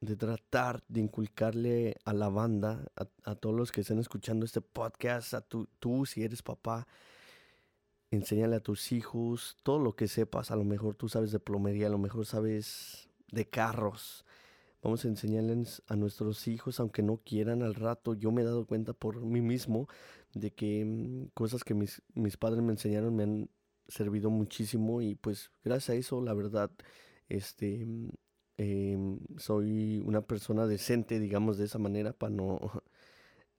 de, 0.00 0.16
tratar 0.16 0.84
de 0.86 1.00
inculcarle 1.00 1.96
a 2.04 2.12
la 2.12 2.28
banda, 2.28 2.86
a, 3.24 3.34
todos 3.34 3.56
los 3.56 3.72
que 3.72 3.80
estén 3.80 3.98
escuchando 3.98 4.46
este 4.46 4.60
podcast, 4.60 5.34
a 5.34 5.40
tú, 5.40 5.68
tú 5.80 6.06
si 6.06 6.22
eres 6.22 6.40
papá, 6.42 6.86
enséñale 8.12 8.54
a 8.54 8.60
tus 8.60 8.92
hijos 8.92 9.56
todo 9.64 9.80
lo 9.80 9.96
que 9.96 10.06
sepas. 10.06 10.52
A 10.52 10.56
lo 10.56 10.62
mejor 10.62 10.94
tú 10.94 11.08
sabes 11.08 11.32
de 11.32 11.40
plomería, 11.40 11.88
a 11.88 11.90
lo 11.90 11.98
mejor 11.98 12.26
sabes 12.26 13.08
de 13.32 13.44
carros. 13.44 14.24
Vamos 14.84 15.04
a 15.04 15.08
enseñarles 15.08 15.82
a 15.88 15.96
nuestros 15.96 16.46
hijos, 16.46 16.78
aunque 16.78 17.02
no 17.02 17.16
quieran 17.16 17.62
al 17.62 17.74
rato. 17.74 18.14
Yo 18.14 18.30
me 18.30 18.42
he 18.42 18.44
dado 18.44 18.66
cuenta 18.66 18.92
por 18.92 19.20
mí 19.20 19.40
mismo 19.40 19.88
de 20.34 20.52
que 20.52 20.84
mm, 20.84 21.26
cosas 21.34 21.64
que 21.64 21.74
mis, 21.74 22.02
mis 22.14 22.36
padres 22.36 22.62
me 22.62 22.72
enseñaron 22.72 23.14
me 23.14 23.22
han 23.24 23.50
servido 23.88 24.30
muchísimo 24.30 25.02
y 25.02 25.14
pues 25.14 25.50
gracias 25.64 25.90
a 25.90 25.94
eso, 25.94 26.22
la 26.22 26.34
verdad, 26.34 26.70
este, 27.28 27.84
mm, 27.86 28.10
em, 28.58 29.18
soy 29.38 30.00
una 30.04 30.22
persona 30.22 30.66
decente, 30.66 31.20
digamos 31.20 31.58
de 31.58 31.66
esa 31.66 31.78
manera, 31.78 32.12
para 32.12 32.32
no 32.32 32.58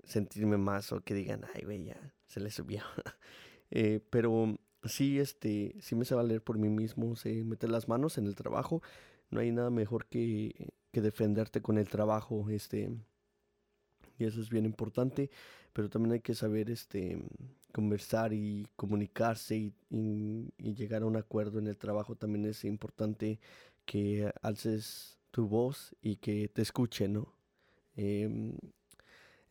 sentirme 0.03 0.58
más 0.58 0.92
o 0.92 1.01
que 1.01 1.13
digan, 1.13 1.46
ay, 1.53 1.63
güey, 1.63 1.86
ya 1.86 2.13
se 2.27 2.39
le 2.39 2.51
subió. 2.51 2.84
Eh, 3.75 4.01
pero 4.12 4.60
sí, 4.84 5.18
este, 5.20 5.75
sí 5.82 5.96
me 5.96 6.06
sé 6.06 6.13
valer 6.13 6.44
por 6.44 6.60
mí 6.60 6.70
mismo, 6.70 7.15
sé 7.15 7.44
meter 7.44 7.72
las 7.72 7.88
manos 7.88 8.20
en 8.20 8.27
el 8.27 8.36
trabajo. 8.36 8.84
No 9.32 9.39
hay 9.39 9.51
nada 9.51 9.72
mejor 9.72 10.06
que, 10.06 10.74
que 10.92 11.01
defenderte 11.01 11.63
con 11.63 11.80
el 11.80 11.89
trabajo, 11.89 12.51
este, 12.51 12.92
y 14.17 14.25
eso 14.25 14.41
es 14.41 14.50
bien 14.50 14.65
importante, 14.65 15.29
pero 15.74 15.89
también 15.89 16.13
hay 16.13 16.20
que 16.22 16.36
saber, 16.36 16.70
este, 16.70 17.17
conversar 17.74 18.34
y 18.34 18.67
comunicarse 18.75 19.55
y, 19.58 19.74
llegar 20.60 21.01
a 21.03 21.05
un 21.08 21.17
acuerdo 21.17 21.60
en 21.60 21.67
el 21.67 21.77
trabajo. 21.77 22.15
También 22.15 22.46
es 22.46 22.63
importante 22.65 23.39
que 23.86 24.32
alces 24.41 25.20
tu 25.32 25.48
voz 25.48 25.96
y 26.01 26.17
que 26.17 26.48
te 26.50 26.62
escuchen, 26.62 27.13
¿no? 27.13 27.34
Em, 27.96 28.55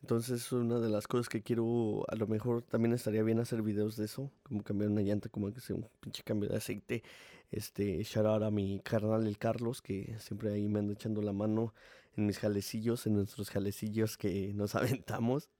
entonces 0.02 0.42
es 0.42 0.52
una 0.52 0.80
de 0.80 0.88
las 0.90 1.06
cosas 1.06 1.28
que 1.28 1.42
quiero, 1.42 2.04
a 2.08 2.16
lo 2.16 2.26
mejor 2.26 2.62
también 2.62 2.92
estaría 2.92 3.22
bien 3.22 3.38
hacer 3.40 3.62
videos 3.62 3.96
de 3.96 4.06
eso, 4.06 4.30
como 4.42 4.62
cambiar 4.62 4.90
una 4.90 5.02
llanta, 5.02 5.28
como 5.28 5.52
que 5.52 5.60
sea 5.60 5.76
un 5.76 5.88
pinche 6.00 6.22
cambio 6.24 6.48
de 6.48 6.56
aceite. 6.56 7.02
Este, 7.50 8.02
shout 8.02 8.26
out 8.26 8.42
a 8.42 8.50
mi 8.50 8.80
carnal 8.80 9.26
el 9.26 9.38
Carlos, 9.38 9.82
que 9.82 10.16
siempre 10.18 10.52
ahí 10.52 10.68
me 10.68 10.80
anda 10.80 10.94
echando 10.94 11.22
la 11.22 11.32
mano 11.32 11.74
en 12.16 12.26
mis 12.26 12.38
jalecillos, 12.38 13.06
en 13.06 13.14
nuestros 13.14 13.50
jalecillos 13.50 14.16
que 14.16 14.52
nos 14.54 14.74
aventamos. 14.76 15.50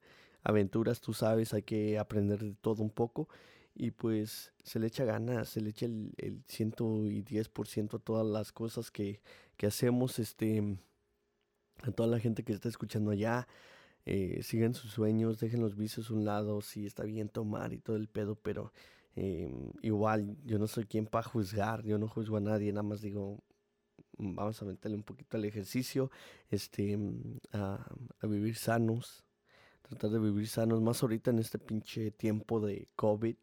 Aventuras, 0.43 1.01
tú 1.01 1.13
sabes, 1.13 1.55
hay 1.55 1.63
que 1.63 1.99
aprender 1.99 2.41
de 2.41 2.55
todo 2.55 2.83
un 2.83 2.91
poco. 2.91 3.29
Y 3.75 3.93
pues 3.93 4.53
se 4.63 4.79
le 4.79 4.89
echa 4.89 5.05
ganas, 5.05 5.49
se 5.49 5.61
le 5.61 5.71
echa 5.71 5.87
el, 5.87 6.13
el 6.19 6.45
110% 6.45 7.95
a 7.95 7.99
todas 7.99 8.27
las 8.27 8.53
cosas 8.53 8.91
que, 8.91 9.23
que 9.57 9.67
hacemos, 9.67 10.19
este, 10.19 10.79
a 11.83 11.91
toda 11.91 12.09
la 12.09 12.21
gente 12.21 12.45
que 12.45 12.53
está 12.53 12.69
escuchando 12.69 13.11
allá 13.11 13.47
eh, 14.05 14.41
sigan 14.43 14.75
sus 14.75 14.91
sueños, 14.93 15.39
dejen 15.39 15.61
los 15.61 15.77
vicios 15.77 16.11
a 16.11 16.15
un 16.15 16.25
lado, 16.25 16.61
sí 16.61 16.87
está 16.87 17.05
bien 17.05 17.29
tomar 17.29 17.73
y 17.73 17.79
todo 17.79 17.97
el 17.97 18.09
pedo, 18.09 18.35
pero 18.35 18.73
em, 19.15 19.71
igual 19.83 20.37
yo 20.45 20.59
no 20.59 20.67
soy 20.67 20.87
quien 20.87 21.07
para 21.07 21.23
juzgar, 21.29 21.85
yo 21.85 21.99
no 21.99 22.09
juzgo 22.09 22.37
a 22.37 22.41
nadie, 22.41 22.73
nada 22.73 22.83
más 22.83 23.01
digo, 23.01 23.39
mm, 23.52 23.52
vamos 24.19 24.61
a 24.63 24.65
meterle 24.65 24.97
un 24.97 25.03
poquito 25.03 25.37
al 25.37 25.45
ejercicio, 25.45 26.11
este, 26.51 26.97
mm, 26.97 27.39
a, 27.53 27.87
vivir 28.23 28.57
sanos, 28.57 29.25
tratar 29.83 30.11
de 30.11 30.19
vivir 30.19 30.49
sanos, 30.49 30.81
más 30.81 31.03
ahorita 31.03 31.31
en 31.31 31.39
este 31.39 31.59
pinche 31.59 32.11
tiempo 32.11 32.61
de 32.61 32.89
COVID, 32.97 33.37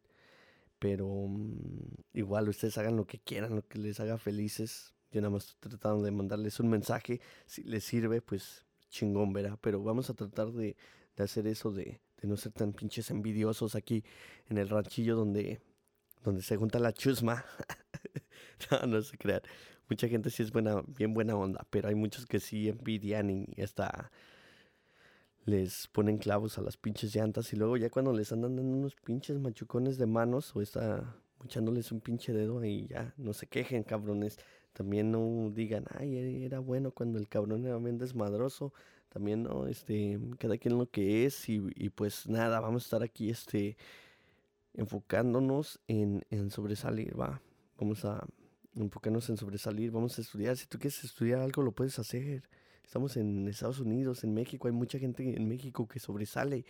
pero 0.78 1.08
mm, 1.08 2.18
igual 2.18 2.48
ustedes 2.48 2.78
hagan 2.78 2.96
lo 2.96 3.06
que 3.06 3.18
quieran, 3.18 3.54
lo 3.56 3.66
que 3.66 3.78
les 3.78 4.00
haga 4.00 4.18
felices. 4.18 4.94
Yo 5.12 5.20
nada 5.20 5.30
más 5.30 5.48
estoy 5.48 5.70
tratando 5.70 6.04
de 6.04 6.10
mandarles 6.12 6.60
un 6.60 6.70
mensaje. 6.70 7.20
Si 7.46 7.62
les 7.64 7.84
sirve, 7.84 8.22
pues 8.22 8.64
chingón, 8.90 9.32
¿verdad? 9.32 9.58
Pero 9.60 9.82
vamos 9.82 10.10
a 10.10 10.14
tratar 10.14 10.52
de, 10.52 10.76
hacer 11.18 11.46
eso, 11.46 11.70
de, 11.70 12.00
no 12.22 12.36
ser 12.36 12.52
tan 12.52 12.72
pinches 12.72 13.10
envidiosos 13.10 13.74
aquí 13.74 14.04
en 14.48 14.58
el 14.58 14.68
ranchillo 14.68 15.16
donde, 15.16 15.60
donde 16.24 16.42
se 16.42 16.56
junta 16.56 16.78
la 16.78 16.92
chusma. 16.92 17.44
no, 18.70 18.86
no 18.86 19.02
se. 19.02 19.16
Mucha 19.90 20.08
gente 20.08 20.30
sí 20.30 20.42
es 20.42 20.52
buena, 20.52 20.82
bien 20.86 21.12
buena 21.12 21.36
onda, 21.36 21.66
pero 21.68 21.88
hay 21.88 21.94
muchos 21.94 22.24
que 22.24 22.40
sí 22.40 22.68
envidian 22.68 23.30
y 23.30 23.60
hasta 23.60 24.10
les 25.44 25.88
ponen 25.88 26.18
clavos 26.18 26.58
a 26.58 26.62
las 26.62 26.76
pinches 26.76 27.14
llantas 27.14 27.52
y 27.52 27.56
luego 27.56 27.76
ya 27.76 27.90
cuando 27.90 28.12
les 28.12 28.32
andan 28.32 28.56
dando 28.56 28.76
unos 28.76 28.94
pinches 28.94 29.38
machucones 29.38 29.98
de 29.98 30.06
manos 30.06 30.54
o 30.54 30.62
está 30.62 31.16
muchándoles 31.40 31.90
un 31.92 32.00
pinche 32.00 32.32
dedo 32.32 32.64
y 32.64 32.86
ya 32.86 33.12
no 33.16 33.32
se 33.32 33.46
quejen 33.46 33.82
cabrones 33.82 34.38
también 34.72 35.10
no 35.10 35.50
digan, 35.50 35.84
ay, 35.90 36.16
e-, 36.16 36.44
era 36.44 36.60
bueno 36.60 36.92
cuando 36.92 37.18
el 37.18 37.28
cabrón 37.28 37.66
era 37.66 37.76
bien 37.78 37.98
desmadroso. 37.98 38.72
También, 39.08 39.42
¿no? 39.42 39.66
Este, 39.66 40.20
cada 40.38 40.56
quien 40.56 40.78
lo 40.78 40.88
que 40.88 41.26
es 41.26 41.48
y, 41.48 41.58
pues 41.90 42.28
nada, 42.28 42.60
vamos 42.60 42.84
a 42.84 42.86
estar 42.86 43.02
aquí, 43.02 43.28
este, 43.28 43.76
enfocándonos 44.74 45.80
en, 45.88 46.24
en 46.30 46.50
sobresalir, 46.50 47.18
va. 47.18 47.42
Vamos 47.76 48.04
a 48.04 48.24
enfocarnos 48.76 49.28
en 49.30 49.36
sobresalir, 49.36 49.90
vamos 49.90 50.18
a 50.18 50.22
estudiar. 50.22 50.56
Si 50.56 50.66
tú 50.66 50.78
quieres 50.78 51.02
estudiar 51.04 51.40
algo, 51.40 51.62
lo 51.62 51.72
puedes 51.72 51.98
hacer. 51.98 52.48
Estamos 52.84 53.16
en 53.16 53.46
Estados 53.48 53.78
Unidos, 53.80 54.24
en 54.24 54.34
México, 54.34 54.66
hay 54.66 54.74
mucha 54.74 54.98
gente 54.98 55.36
en 55.36 55.48
México 55.48 55.86
que 55.86 56.00
sobresale 56.00 56.64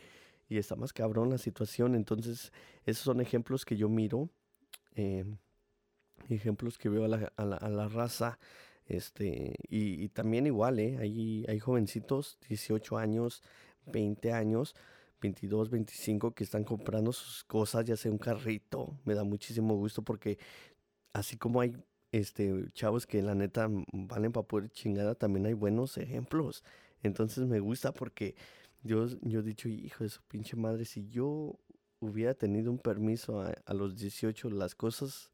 y 0.49 0.59
está 0.59 0.77
más 0.77 0.93
cabrón 0.93 1.31
la 1.31 1.39
situación. 1.39 1.95
Entonces, 1.95 2.53
esos 2.85 3.05
son 3.05 3.21
ejemplos 3.21 3.65
que 3.65 3.77
yo 3.77 3.89
miro. 3.89 4.29
Eh, 4.97 5.25
ejemplos 6.29 6.77
que 6.79 6.89
veo 6.89 7.05
a 7.05 7.09
la, 7.09 7.33
a 7.37 7.45
la, 7.45 7.57
a 7.57 7.69
la 7.69 7.89
raza. 7.89 8.39
Este, 8.87 9.55
y, 9.69 10.09
también 10.09 10.47
igual, 10.47 10.81
¿eh? 10.81 10.99
Hay, 10.99 11.45
hay 11.49 11.61
jovencitos, 11.61 12.39
18 12.49 12.99
años, 12.99 13.43
20 13.87 14.33
años, 14.33 14.75
22, 15.21 15.71
25, 15.71 16.35
que 16.35 16.43
están 16.43 16.65
comprando 16.65 17.13
sus 17.13 17.45
cosas, 17.45 17.85
ya 17.85 17.97
sea 17.97 18.11
un 18.11 18.19
carrito. 18.19 18.99
Me 19.05 19.15
da 19.15 19.23
muchísimo 19.23 19.77
gusto 19.77 20.03
porque 20.03 20.39
así 21.13 21.37
como 21.37 21.61
hay 21.61 21.77
este, 22.13 22.71
chavos 22.73 23.07
que 23.07 23.23
la 23.23 23.35
neta 23.35 23.69
valen 23.93 24.33
para 24.33 24.47
poder 24.47 24.71
chingada, 24.71 25.15
también 25.15 25.47
hay 25.47 25.55
buenos 25.55 25.97
ejemplos. 25.99 26.65
Entonces 27.03 27.47
me 27.47 27.61
gusta 27.61 27.93
porque 27.93 28.35
yo, 28.83 29.07
yo 29.23 29.41
he 29.41 29.43
dicho, 29.43 29.69
hijo 29.69 30.05
de 30.05 30.11
su 30.11 30.23
pinche 30.23 30.57
madre, 30.57 30.85
si 30.85 31.09
yo 31.09 31.59
hubiera 32.01 32.35
tenido 32.35 32.71
un 32.71 32.79
permiso 32.79 33.41
a, 33.41 33.55
a 33.67 33.75
los 33.75 33.97
18, 33.97 34.51
las 34.51 34.75
cosas 34.75 35.31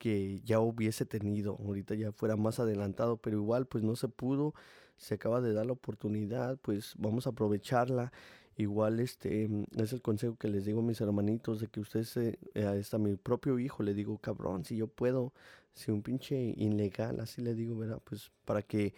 que 0.00 0.40
ya 0.40 0.60
hubiese 0.60 1.04
tenido, 1.04 1.58
ahorita 1.60 1.94
ya 1.94 2.10
fuera 2.10 2.34
más 2.36 2.58
adelantado, 2.58 3.18
pero 3.18 3.36
igual 3.36 3.66
pues 3.66 3.84
no 3.84 3.96
se 3.96 4.08
pudo, 4.08 4.54
se 4.96 5.14
acaba 5.14 5.42
de 5.42 5.52
dar 5.52 5.66
la 5.66 5.72
oportunidad, 5.72 6.58
pues 6.62 6.94
vamos 6.98 7.26
a 7.26 7.30
aprovecharla. 7.30 8.12
Igual 8.56 9.00
este 9.00 9.48
mm, 9.48 9.64
es 9.78 9.92
el 9.92 10.02
consejo 10.02 10.36
que 10.36 10.48
les 10.48 10.64
digo 10.64 10.80
a 10.80 10.82
mis 10.82 11.00
hermanitos 11.00 11.60
de 11.60 11.68
que 11.68 11.80
ustedes, 11.80 12.16
eh, 12.16 12.38
hasta 12.64 12.98
mi 12.98 13.16
propio 13.16 13.58
hijo 13.58 13.82
le 13.82 13.94
digo, 13.94 14.18
cabrón, 14.18 14.64
si 14.64 14.76
yo 14.76 14.88
puedo, 14.88 15.32
si 15.74 15.90
un 15.90 16.02
pinche 16.02 16.36
ilegal, 16.56 17.20
así 17.20 17.42
le 17.42 17.54
digo, 17.54 17.76
¿verdad? 17.76 18.00
Pues 18.04 18.30
para 18.44 18.62
que 18.62 18.94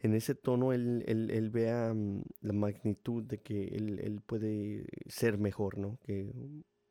en 0.00 0.14
ese 0.14 0.34
tono 0.34 0.72
él, 0.72 1.04
él, 1.06 1.30
él 1.30 1.50
vea 1.50 1.92
mm, 1.94 2.22
la 2.42 2.52
magnitud 2.52 3.24
de 3.24 3.38
que 3.38 3.68
él, 3.68 4.00
él, 4.00 4.20
puede 4.20 4.86
ser 5.06 5.38
mejor, 5.38 5.78
¿no? 5.78 5.98
Que 6.04 6.32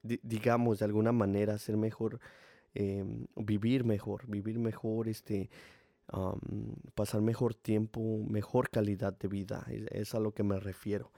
digamos 0.03 0.79
de 0.79 0.85
alguna 0.85 1.11
manera 1.11 1.57
ser 1.57 1.77
mejor 1.77 2.19
Em, 2.79 3.25
vivir 3.35 3.83
mejor, 3.85 4.27
vivir 4.27 4.59
mejor, 4.59 5.07
este, 5.07 5.49
pasar 6.93 7.21
mejor 7.21 7.55
tiempo, 7.55 8.23
mejor 8.29 8.69
calidad 8.69 9.17
de 9.17 9.27
vida, 9.27 9.65
es, 9.91 10.13
a 10.13 10.19
lo 10.19 10.31
que 10.33 10.43
me 10.43 10.59
refiero. 10.59 11.11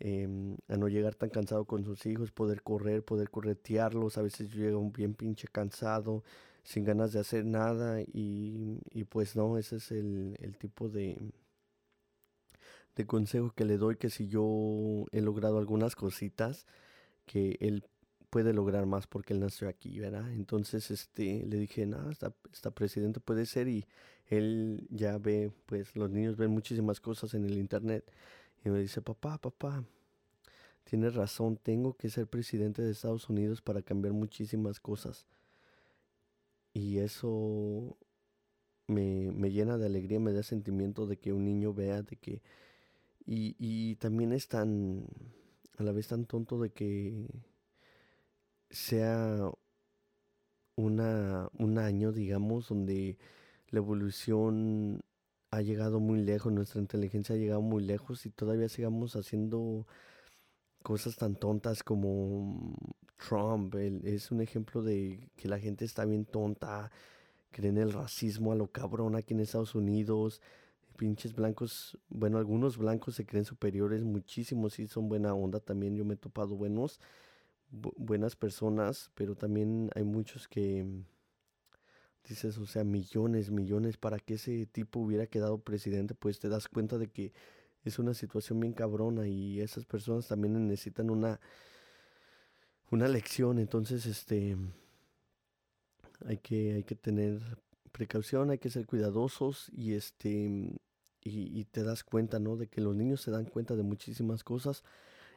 Em, 0.00 0.56
a 0.68 0.76
no 0.76 0.88
llegar 0.88 1.14
tan 1.14 1.28
cansado 1.30 1.66
con 1.66 1.84
sus 1.84 2.06
hijos, 2.06 2.32
poder 2.32 2.62
correr, 2.62 3.04
poder 3.04 3.30
corretearlos, 3.30 4.16
a 4.16 4.22
veces 4.22 4.48
yo 4.48 4.64
llego 4.64 4.90
bien 4.90 5.14
pinche 5.14 5.46
cansado, 5.48 6.24
sin 6.64 6.84
ganas 6.84 7.12
de 7.12 7.20
hacer 7.20 7.44
nada 7.44 8.00
y, 8.00 8.80
y 8.90 9.04
pues 9.04 9.36
no, 9.36 9.58
ese 9.58 9.76
es 9.76 9.90
el, 9.92 10.36
el 10.40 10.56
tipo 10.56 10.88
de, 10.88 11.18
de 12.96 13.06
consejo 13.06 13.52
que 13.54 13.64
le 13.64 13.76
doy, 13.76 13.96
que 13.96 14.10
si 14.10 14.28
yo 14.28 15.06
he 15.12 15.20
logrado 15.20 15.58
algunas 15.58 15.94
cositas, 15.94 16.66
que 17.26 17.56
él 17.60 17.84
puede 18.30 18.52
lograr 18.52 18.86
más 18.86 19.06
porque 19.06 19.32
él 19.34 19.40
nació 19.40 19.68
aquí, 19.68 20.00
¿verdad? 20.00 20.32
Entonces, 20.32 20.90
este, 20.90 21.46
le 21.46 21.58
dije, 21.58 21.86
no, 21.86 22.10
esta, 22.10 22.34
esta 22.52 22.70
presidente 22.72 23.20
puede 23.20 23.46
ser 23.46 23.68
y 23.68 23.86
él 24.26 24.86
ya 24.90 25.18
ve, 25.18 25.52
pues 25.66 25.94
los 25.94 26.10
niños 26.10 26.36
ven 26.36 26.50
muchísimas 26.50 27.00
cosas 27.00 27.34
en 27.34 27.44
el 27.44 27.58
internet 27.58 28.04
y 28.64 28.70
me 28.70 28.80
dice, 28.80 29.02
papá, 29.02 29.38
papá, 29.38 29.84
tienes 30.84 31.14
razón, 31.14 31.58
tengo 31.58 31.94
que 31.94 32.10
ser 32.10 32.26
presidente 32.26 32.82
de 32.82 32.90
Estados 32.92 33.28
Unidos 33.28 33.60
para 33.60 33.82
cambiar 33.82 34.14
muchísimas 34.14 34.80
cosas. 34.80 35.26
Y 36.74 36.98
eso 36.98 37.96
me, 38.88 39.32
me 39.32 39.50
llena 39.50 39.78
de 39.78 39.86
alegría, 39.86 40.20
me 40.20 40.32
da 40.32 40.42
sentimiento 40.42 41.06
de 41.06 41.18
que 41.18 41.32
un 41.32 41.44
niño 41.44 41.74
vea 41.74 42.02
de 42.02 42.16
que... 42.16 42.42
Y, 43.26 43.56
y 43.58 43.96
también 43.96 44.32
es 44.32 44.48
tan, 44.48 45.06
a 45.78 45.82
la 45.84 45.92
vez 45.92 46.08
tan 46.08 46.26
tonto 46.26 46.60
de 46.60 46.70
que 46.72 47.28
sea 48.70 49.50
una, 50.76 51.48
un 51.58 51.78
año, 51.78 52.12
digamos, 52.12 52.68
donde 52.68 53.18
la 53.68 53.78
evolución 53.78 55.00
ha 55.50 55.62
llegado 55.62 56.00
muy 56.00 56.20
lejos, 56.22 56.52
nuestra 56.52 56.80
inteligencia 56.80 57.34
ha 57.34 57.38
llegado 57.38 57.62
muy 57.62 57.84
lejos 57.84 58.26
y 58.26 58.30
todavía 58.30 58.68
sigamos 58.68 59.16
haciendo 59.16 59.86
cosas 60.82 61.16
tan 61.16 61.36
tontas 61.36 61.82
como 61.82 62.76
Trump. 63.16 63.74
es 63.74 64.30
un 64.30 64.40
ejemplo 64.40 64.82
de 64.82 65.30
que 65.36 65.48
la 65.48 65.58
gente 65.58 65.84
está 65.84 66.04
bien 66.04 66.24
tonta, 66.24 66.90
creen 67.50 67.78
el 67.78 67.92
racismo 67.92 68.52
a 68.52 68.56
lo 68.56 68.68
cabrón 68.68 69.16
aquí 69.16 69.34
en 69.34 69.40
Estados 69.40 69.74
Unidos. 69.74 70.40
Pinches 70.96 71.34
blancos, 71.34 71.98
bueno, 72.08 72.38
algunos 72.38 72.78
blancos 72.78 73.16
se 73.16 73.26
creen 73.26 73.44
superiores, 73.44 74.04
muchísimos 74.04 74.74
sí 74.74 74.86
son 74.86 75.08
buena 75.08 75.34
onda 75.34 75.60
también. 75.60 75.96
Yo 75.96 76.04
me 76.04 76.14
he 76.14 76.16
topado 76.16 76.54
buenos, 76.56 77.00
buenas 77.70 78.36
personas, 78.36 79.10
pero 79.14 79.34
también 79.34 79.90
hay 79.94 80.04
muchos 80.04 80.46
que 80.46 80.86
dices, 82.28 82.58
o 82.58 82.66
sea, 82.66 82.84
millones, 82.84 83.50
millones 83.50 83.96
para 83.96 84.18
que 84.18 84.34
ese 84.34 84.66
tipo 84.66 85.00
hubiera 85.00 85.26
quedado 85.26 85.58
presidente, 85.58 86.14
pues 86.14 86.38
te 86.38 86.48
das 86.48 86.68
cuenta 86.68 86.96
de 86.98 87.08
que 87.08 87.32
es 87.84 87.98
una 87.98 88.14
situación 88.14 88.60
bien 88.60 88.72
cabrona 88.72 89.26
y 89.28 89.60
esas 89.60 89.84
personas 89.84 90.28
también 90.28 90.66
necesitan 90.66 91.10
una 91.10 91.40
una 92.90 93.08
lección, 93.08 93.58
entonces 93.58 94.06
este 94.06 94.56
hay 96.26 96.38
que 96.38 96.74
hay 96.74 96.84
que 96.84 96.94
tener 96.94 97.40
precaución, 97.92 98.50
hay 98.50 98.58
que 98.58 98.70
ser 98.70 98.86
cuidadosos 98.86 99.70
y 99.72 99.94
este 99.94 100.78
y, 101.26 101.64
te 101.64 101.82
das 101.82 102.04
cuenta, 102.04 102.38
¿no? 102.38 102.56
De 102.56 102.66
que 102.66 102.82
los 102.82 102.94
niños 102.94 103.22
se 103.22 103.30
dan 103.30 103.46
cuenta 103.46 103.76
de 103.76 103.82
muchísimas 103.82 104.44
cosas 104.44 104.84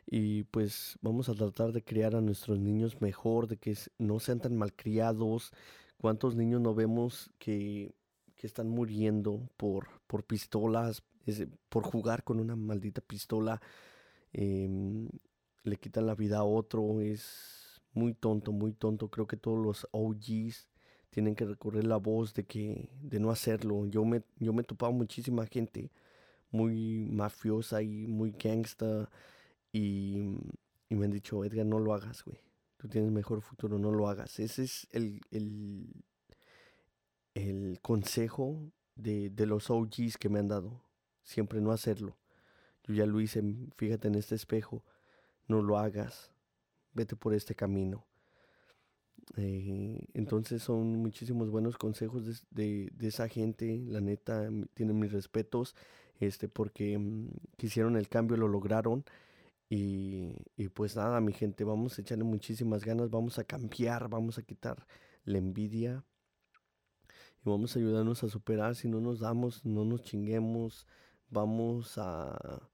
y 0.06 0.44
pues 0.44 0.98
vamos 1.01 1.30
a 1.30 1.34
tratar 1.34 1.72
de 1.72 1.82
criar 1.82 2.16
a 2.16 2.22
nuestros 2.22 2.60
niños 2.60 3.01
mejor, 3.01 3.48
de 3.48 3.58
que 3.58 3.75
no 3.98 4.20
sean 4.20 4.39
tan 4.42 4.58
malcriados. 4.58 5.54
¿Cuántos 5.98 6.36
niños 6.36 6.60
no 6.62 6.75
vemos 6.75 7.32
que, 7.39 7.96
que 8.36 8.48
están 8.48 8.70
muriendo 8.70 9.50
por, 9.58 9.88
por 10.08 10.25
pistolas, 10.25 11.04
por 11.70 11.84
jugar 11.84 12.24
con 12.24 12.39
una 12.39 12.56
maldita 12.56 13.01
pistola, 13.01 13.62
em, 14.34 15.10
le 15.68 15.78
quitan 15.78 16.08
la 16.08 16.16
vida 16.16 16.40
a 16.40 16.44
otro, 16.44 17.02
es 17.02 17.82
muy 17.94 18.14
tonto, 18.14 18.52
muy 18.52 18.74
tonto. 18.74 19.10
Creo 19.10 19.28
que 19.28 19.38
todos 19.38 19.60
los 19.60 19.88
OGs 19.92 20.68
tienen 21.10 21.36
que 21.36 21.46
recorrer 21.46 21.86
la 21.86 21.98
voz 21.98 22.34
de 22.34 22.46
que 22.46 22.90
de 23.02 23.20
no 23.20 23.32
hacerlo. 23.32 23.86
Yo 23.88 24.06
me 24.06 24.24
yo 24.40 24.54
me 24.54 24.62
he 24.62 24.66
topado 24.66 24.92
muchísima 24.94 25.46
gente 25.46 25.92
muy 26.52 27.06
mafiosa 27.12 27.82
y 27.82 28.08
muy 28.08 28.32
gangsta 28.32 29.10
y, 29.72 30.18
y 30.90 30.96
me 30.96 31.06
han 31.06 31.12
dicho, 31.12 31.44
Edgar, 31.44 31.66
no 31.66 31.80
lo 31.80 31.94
hagas, 31.94 32.24
güey. 32.24 32.40
Tú 32.78 32.88
tienes 32.88 33.12
mejor 33.12 33.42
futuro, 33.42 33.80
no 33.80 33.92
lo 33.92 34.08
hagas. 34.08 34.40
Ese 34.40 34.64
es 34.64 34.88
el, 34.92 35.22
el, 35.32 35.90
el 37.34 37.80
consejo 37.82 38.72
de, 38.96 39.30
de 39.30 39.46
los 39.46 39.70
OGs 39.70 40.18
que 40.18 40.30
me 40.30 40.40
han 40.40 40.48
dado 40.48 40.82
siempre 41.24 41.62
no 41.62 41.72
hacerlo. 41.72 42.18
Yo 42.84 42.94
ya 42.94 43.06
lo 43.06 43.20
hice, 43.20 43.44
fíjate 43.76 44.08
en 44.08 44.16
este 44.16 44.36
espejo, 44.36 44.84
no 45.48 45.62
lo 45.62 45.77
hagas, 45.77 46.32
vete 46.94 47.16
por 47.16 47.34
este 47.34 47.56
camino. 47.56 48.06
Eh, 49.36 50.08
entonces 50.13 50.63
son 50.63 50.96
muchísimos 50.98 51.50
buenos 51.50 51.77
consejos 51.77 52.46
de, 52.51 52.92
esa 53.01 53.27
gente, 53.27 53.84
la 53.88 54.01
neta, 54.01 54.50
tienen 54.74 55.00
mis 55.00 55.12
respetos, 55.12 55.75
este, 56.20 56.48
porque 56.48 56.98
mm, 56.98 57.30
quisieron 57.58 57.98
el 57.98 58.10
cambio, 58.10 58.38
lo 58.38 58.48
lograron. 58.48 59.04
Y, 59.70 60.34
y, 60.56 60.70
pues 60.70 60.96
nada, 60.96 61.20
mi 61.20 61.34
gente, 61.34 61.63
vamos 61.66 61.98
a 61.98 62.01
echarle 62.01 62.24
muchísimas 62.24 62.86
ganas, 62.86 63.10
vamos 63.10 63.38
a 63.39 63.44
cambiar, 63.44 64.10
vamos 64.10 64.38
a 64.38 64.44
quitar 64.44 64.88
la 65.25 65.39
envidia 65.39 66.06
y 67.46 67.50
vamos 67.50 67.75
a 67.75 67.80
ayudarnos 67.80 68.24
a 68.24 68.30
superar. 68.30 68.75
Si 68.75 68.88
no 68.88 69.01
nos 69.01 69.20
damos, 69.20 69.66
no 69.66 69.84
nos 69.86 70.04
chinguemos, 70.04 70.88
vamos 71.30 71.98
a 71.98 72.70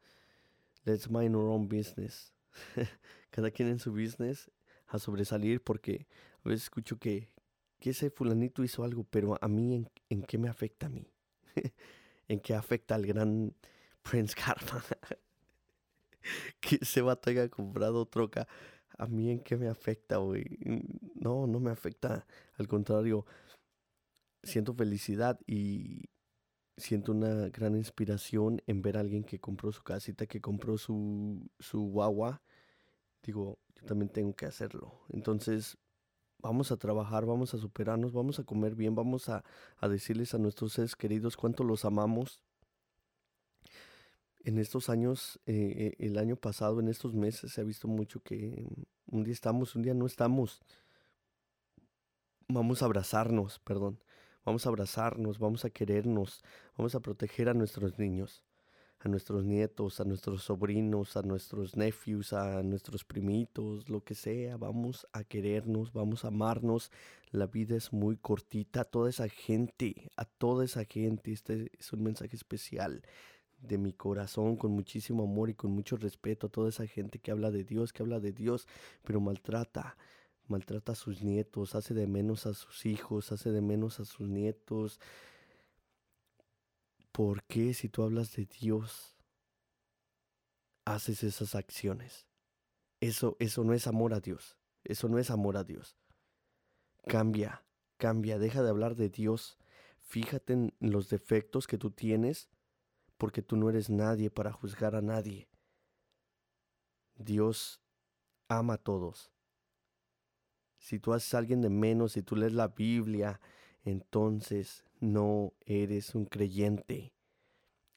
let's 0.85 1.09
mind 1.09 1.35
our 1.35 1.49
own 1.49 1.67
business. 1.67 2.32
Cada 3.31 3.51
quien 3.51 3.69
en 3.69 3.79
su 3.79 3.91
business 3.91 4.51
a 4.87 4.99
sobresalir 4.99 5.61
porque 5.61 6.07
a 6.43 6.49
veces 6.49 6.63
escucho 6.63 6.97
que, 6.99 7.29
que 7.79 7.91
ese 7.91 8.09
fulanito 8.09 8.63
hizo 8.63 8.83
algo, 8.83 9.03
pero 9.09 9.37
a 9.41 9.47
mí 9.47 9.75
en, 9.75 9.89
en 10.09 10.23
qué 10.23 10.37
me 10.37 10.49
afecta 10.49 10.87
a 10.87 10.89
mí. 10.89 11.07
en 12.27 12.39
qué 12.39 12.53
afecta 12.53 12.95
al 12.95 13.05
gran 13.05 13.55
Prince 14.01 14.35
Karma. 14.35 14.83
que 16.59 16.77
ese 16.81 17.01
vato 17.01 17.29
haya 17.29 17.49
comprado 17.49 18.05
troca. 18.05 18.47
A 18.97 19.07
mí 19.07 19.31
en 19.31 19.39
qué 19.39 19.57
me 19.57 19.67
afecta, 19.67 20.17
güey. 20.17 20.45
No, 21.15 21.47
no 21.47 21.59
me 21.59 21.71
afecta. 21.71 22.25
Al 22.57 22.67
contrario, 22.67 23.25
siento 24.43 24.73
felicidad 24.73 25.39
y, 25.47 26.03
siento 26.77 27.11
una 27.11 27.49
gran 27.49 27.75
inspiración 27.75 28.61
en 28.67 28.81
ver 28.81 28.97
a 28.97 29.01
alguien 29.01 29.23
que 29.23 29.39
compró 29.39 29.71
su 29.71 29.83
casita, 29.83 30.25
que 30.25 30.41
compró 30.41 30.77
su, 30.77 31.49
su 31.59 31.81
guagua. 31.89 32.41
Digo, 33.23 33.59
yo 33.75 33.85
también 33.85 34.09
tengo 34.09 34.35
que 34.35 34.45
hacerlo. 34.45 34.93
Entonces, 35.09 35.77
vamos 36.43 36.71
a 36.71 36.77
trabajar, 36.77 37.25
vamos 37.25 37.53
a 37.53 37.57
superarnos, 37.57 38.11
vamos 38.11 38.37
a 38.37 38.43
comer 38.43 38.75
bien, 38.75 38.93
vamos 38.93 39.29
a, 39.29 39.43
decirles 39.81 40.33
a 40.33 40.37
nuestros 40.37 40.73
seres 40.73 40.95
queridos 40.95 41.37
cuánto 41.37 41.63
los 41.63 41.85
amamos. 41.85 42.41
En 44.43 44.59
estos 44.59 44.89
años, 44.89 45.39
eh, 45.45 45.95
el 45.99 46.17
año 46.17 46.35
pasado, 46.35 46.81
en 46.81 46.89
estos 46.89 47.13
meses, 47.13 47.53
se 47.53 47.61
ha 47.61 47.63
visto 47.63 47.87
mucho 47.87 48.21
que 48.21 48.67
un 49.07 49.23
día 49.23 49.33
estamos, 49.33 49.73
un 49.75 49.83
día 49.83 49.93
no 49.93 50.05
estamos. 50.05 50.61
Vamos 52.49 52.81
a 52.81 52.85
abrazarnos, 52.85 53.59
perdón. 53.59 53.99
Vamos 54.45 54.65
a 54.65 54.69
abrazarnos, 54.69 55.39
vamos 55.39 55.63
a 55.63 55.69
querernos, 55.69 56.43
vamos 56.77 56.95
a 56.95 56.99
proteger 56.99 57.47
a 57.47 57.53
nuestros 57.53 57.97
niños, 57.97 58.43
a 58.99 59.07
nuestros 59.07 59.45
nietos, 59.45 60.01
a 60.01 60.03
nuestros 60.03 60.43
sobrinos, 60.43 61.15
a 61.15 61.21
nuestros 61.21 61.77
nephews, 61.77 62.33
a 62.33 62.61
nuestros 62.61 63.05
primitos, 63.05 63.89
lo 63.89 64.03
que 64.03 64.15
sea. 64.15 64.57
Vamos 64.57 65.07
a 65.13 65.23
querernos, 65.23 65.93
vamos 65.93 66.25
a 66.25 66.27
amarnos. 66.27 66.91
La 67.31 67.47
vida 67.47 67.77
es 67.77 67.93
muy 67.93 68.17
cortita. 68.17 68.81
A 68.81 68.85
toda 68.85 69.09
esa 69.09 69.29
gente, 69.29 70.11
a 70.17 70.25
toda 70.25 70.65
esa 70.65 70.83
gente, 70.83 71.31
este 71.31 71.71
es 71.79 71.93
un 71.93 72.03
mensaje 72.03 72.35
especial 72.35 73.01
de 73.61 73.77
mi 73.77 73.93
corazón, 73.93 74.57
con 74.57 74.71
muchísimo 74.71 75.23
amor 75.23 75.49
y 75.49 75.53
con 75.53 75.71
mucho 75.71 75.95
respeto 75.95 76.47
a 76.47 76.49
toda 76.49 76.67
esa 76.67 76.85
gente 76.85 77.19
que 77.19 77.31
habla 77.31 77.49
de 77.49 77.63
Dios, 77.63 77.93
que 77.93 78.03
habla 78.03 78.19
de 78.19 78.33
Dios, 78.33 78.67
pero 79.03 79.21
maltrata, 79.21 79.95
maltrata 80.47 80.91
a 80.93 80.95
sus 80.95 81.21
nietos, 81.21 81.75
hace 81.75 81.93
de 81.93 82.07
menos 82.07 82.45
a 82.45 82.53
sus 82.53 82.85
hijos, 82.85 83.31
hace 83.31 83.51
de 83.51 83.61
menos 83.61 83.99
a 83.99 84.05
sus 84.05 84.27
nietos. 84.27 84.99
¿Por 87.11 87.43
qué 87.43 87.73
si 87.73 87.89
tú 87.89 88.03
hablas 88.03 88.35
de 88.35 88.45
Dios 88.45 89.15
haces 90.85 91.23
esas 91.23 91.55
acciones? 91.55 92.25
Eso, 92.99 93.35
eso 93.39 93.63
no 93.63 93.73
es 93.73 93.87
amor 93.87 94.13
a 94.13 94.19
Dios. 94.19 94.57
Eso 94.83 95.07
no 95.09 95.19
es 95.19 95.29
amor 95.29 95.57
a 95.57 95.63
Dios. 95.63 95.97
Cambia, 97.07 97.63
cambia, 97.97 98.39
deja 98.39 98.63
de 98.63 98.69
hablar 98.69 98.95
de 98.95 99.09
Dios. 99.09 99.57
Fíjate 99.99 100.53
en 100.53 100.73
los 100.79 101.09
defectos 101.09 101.67
que 101.67 101.77
tú 101.77 101.91
tienes 101.91 102.49
porque 103.17 103.41
tú 103.41 103.55
no 103.55 103.69
eres 103.69 103.89
nadie 103.89 104.29
para 104.29 104.51
juzgar 104.51 104.95
a 104.95 105.01
nadie. 105.01 105.47
Dios 107.15 107.81
ama 108.47 108.73
a 108.73 108.77
todos. 108.77 109.31
Si 110.83 110.99
tú 110.99 111.13
haces 111.13 111.33
a 111.33 111.37
alguien 111.37 111.61
de 111.61 111.69
menos, 111.69 112.11
si 112.11 112.23
tú 112.23 112.35
lees 112.35 112.51
la 112.51 112.67
Biblia, 112.67 113.39
entonces 113.85 114.83
no 114.99 115.53
eres 115.65 116.13
un 116.13 116.25
creyente. 116.25 117.13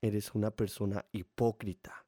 Eres 0.03 0.37
una 0.37 0.53
persona 0.53 1.05
hipócrita. 1.11 2.07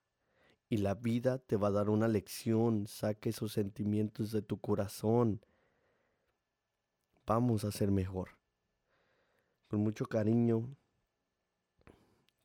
Y 0.68 0.76
la 0.76 0.94
vida 0.94 1.38
te 1.38 1.56
va 1.56 1.66
a 1.66 1.72
dar 1.72 1.90
una 1.90 2.06
lección. 2.06 2.86
Saque 2.86 3.30
esos 3.30 3.54
sentimientos 3.54 4.30
de 4.30 4.40
tu 4.40 4.60
corazón. 4.60 5.44
Vamos 7.26 7.64
a 7.64 7.72
ser 7.72 7.90
mejor. 7.90 8.38
Con 9.66 9.80
mucho 9.80 10.06
cariño, 10.06 10.76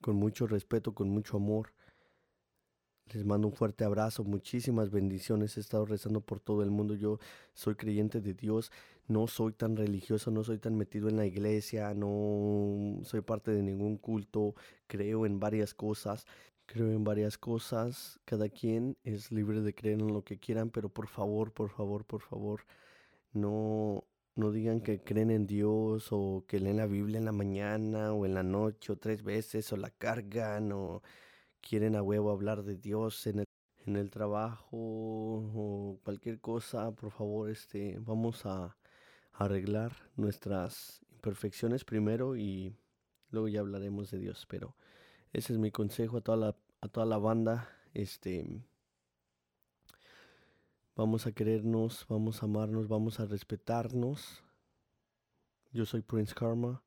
con 0.02 0.16
mucho 0.16 0.48
respeto, 0.48 0.96
con 0.96 1.08
mucho 1.08 1.38
amor. 1.38 1.72
Les 3.12 3.26
mando 3.26 3.48
un 3.48 3.54
fuerte 3.54 3.84
abrazo, 3.84 4.24
muchísimas 4.24 4.90
bendiciones. 4.90 5.58
He 5.58 5.60
estado 5.60 5.86
rezando 5.86 6.22
por 6.22 6.40
todo 6.40 6.64
el 6.64 6.72
mundo. 6.72 6.96
Yo 6.96 7.20
soy 7.54 7.76
creyente 7.76 8.22
de 8.22 8.34
Dios, 8.34 8.72
no 9.08 9.28
soy 9.28 9.54
tan 9.54 9.76
religioso, 9.76 10.32
no 10.32 10.44
soy 10.44 10.58
tan 10.58 10.76
metido 10.76 11.10
en 11.10 11.18
la 11.18 11.26
iglesia, 11.26 11.94
no 11.94 13.00
soy 13.04 13.22
parte 13.22 13.52
de 13.52 13.62
ningún 13.62 13.98
culto. 13.98 14.56
Creo 14.88 15.26
en 15.26 15.40
varias 15.40 15.74
cosas, 15.74 16.26
creo 16.66 16.92
en 16.92 17.04
varias 17.04 17.38
cosas. 17.38 18.20
Cada 18.26 18.50
quien 18.50 18.98
es 19.04 19.32
libre 19.32 19.62
de 19.62 19.76
creer 19.76 20.00
en 20.00 20.14
lo 20.14 20.24
que 20.24 20.40
quieran, 20.40 20.70
pero 20.70 20.90
por 20.90 21.08
favor, 21.08 21.52
por 21.54 21.70
favor, 21.70 22.06
por 22.06 22.22
favor, 22.22 22.66
no 23.34 24.06
no 24.36 24.52
digan 24.52 24.82
que 24.82 25.04
creen 25.04 25.30
en 25.32 25.46
Dios 25.48 26.08
o 26.12 26.46
que 26.48 26.60
leen 26.60 26.78
la 26.78 26.88
Biblia 26.88 27.20
en 27.20 27.26
la 27.26 27.32
mañana 27.32 28.14
o 28.14 28.26
en 28.26 28.34
la 28.34 28.44
noche 28.44 28.92
o 28.92 28.98
tres 28.98 29.24
veces 29.24 29.72
o 29.72 29.78
la 29.78 29.92
cargan 29.92 30.72
o 30.72 31.04
quieren 31.64 31.96
a 31.96 32.04
huevo 32.04 32.30
hablar 32.30 32.64
de 32.64 32.76
Dios 32.76 33.26
en 33.26 33.46
el, 33.86 34.10
trabajo 34.12 34.68
o 34.74 36.00
cualquier 36.04 36.40
cosa, 36.40 36.92
por 36.92 37.12
favor, 37.12 37.50
este, 37.50 37.98
vamos 38.00 38.46
a, 38.46 38.78
arreglar 39.36 39.94
nuestras 40.16 41.02
imperfecciones 41.12 41.84
primero 41.84 42.36
y 42.36 42.76
luego 43.32 43.48
ya 43.48 43.62
hablaremos 43.62 44.12
de 44.12 44.20
Dios. 44.20 44.46
Pero 44.48 44.76
ese 45.32 45.54
es 45.54 45.60
mi 45.60 45.72
consejo 45.72 46.18
a 46.18 46.22
toda 46.22 46.38
la, 46.38 46.56
a 46.82 46.88
toda 46.88 47.08
la 47.08 47.18
banda. 47.18 47.68
Este, 47.96 48.46
vamos 50.96 51.26
a 51.26 51.32
querernos, 51.32 52.06
vamos 52.08 52.44
a 52.44 52.46
amarnos, 52.46 52.88
vamos 52.88 53.20
a 53.20 53.26
respetarnos. 53.26 54.44
Yo 55.72 55.86
soy 55.86 56.02
Prince 56.02 56.36
Karma. 56.36 56.84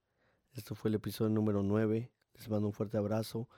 Esto 0.55 0.77
fue 0.77 0.91
el 0.91 0.95
episodio 0.95 1.31
número 1.31 1.65
9. 1.65 2.09
Les 2.35 2.49
mando 2.49 2.69
un 2.69 2.73
fuerte 2.73 2.97
abrazo. 2.97 3.49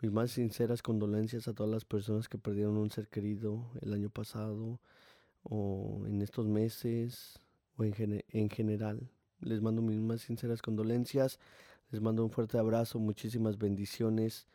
Mis 0.00 0.12
más 0.12 0.30
sinceras 0.30 0.80
condolencias 0.80 1.48
a 1.48 1.54
todas 1.54 1.72
las 1.72 1.84
personas 1.84 2.28
que 2.28 2.38
perdieron 2.38 2.76
un 2.76 2.90
ser 2.90 3.08
querido 3.08 3.68
el 3.80 3.92
año 3.92 4.10
pasado 4.10 4.80
o 5.42 6.04
en 6.06 6.22
estos 6.22 6.46
meses 6.46 7.40
o 7.76 7.84
en, 7.84 8.24
en 8.28 8.48
general. 8.50 9.10
Les 9.40 9.60
mando 9.60 9.82
mis 9.82 9.98
más 9.98 10.22
sinceras 10.22 10.62
condolencias. 10.62 11.40
Les 11.90 12.00
mando 12.00 12.24
un 12.24 12.30
fuerte 12.30 12.58
abrazo, 12.58 12.98
muchísimas 12.98 13.58
bendiciones. 13.58 14.46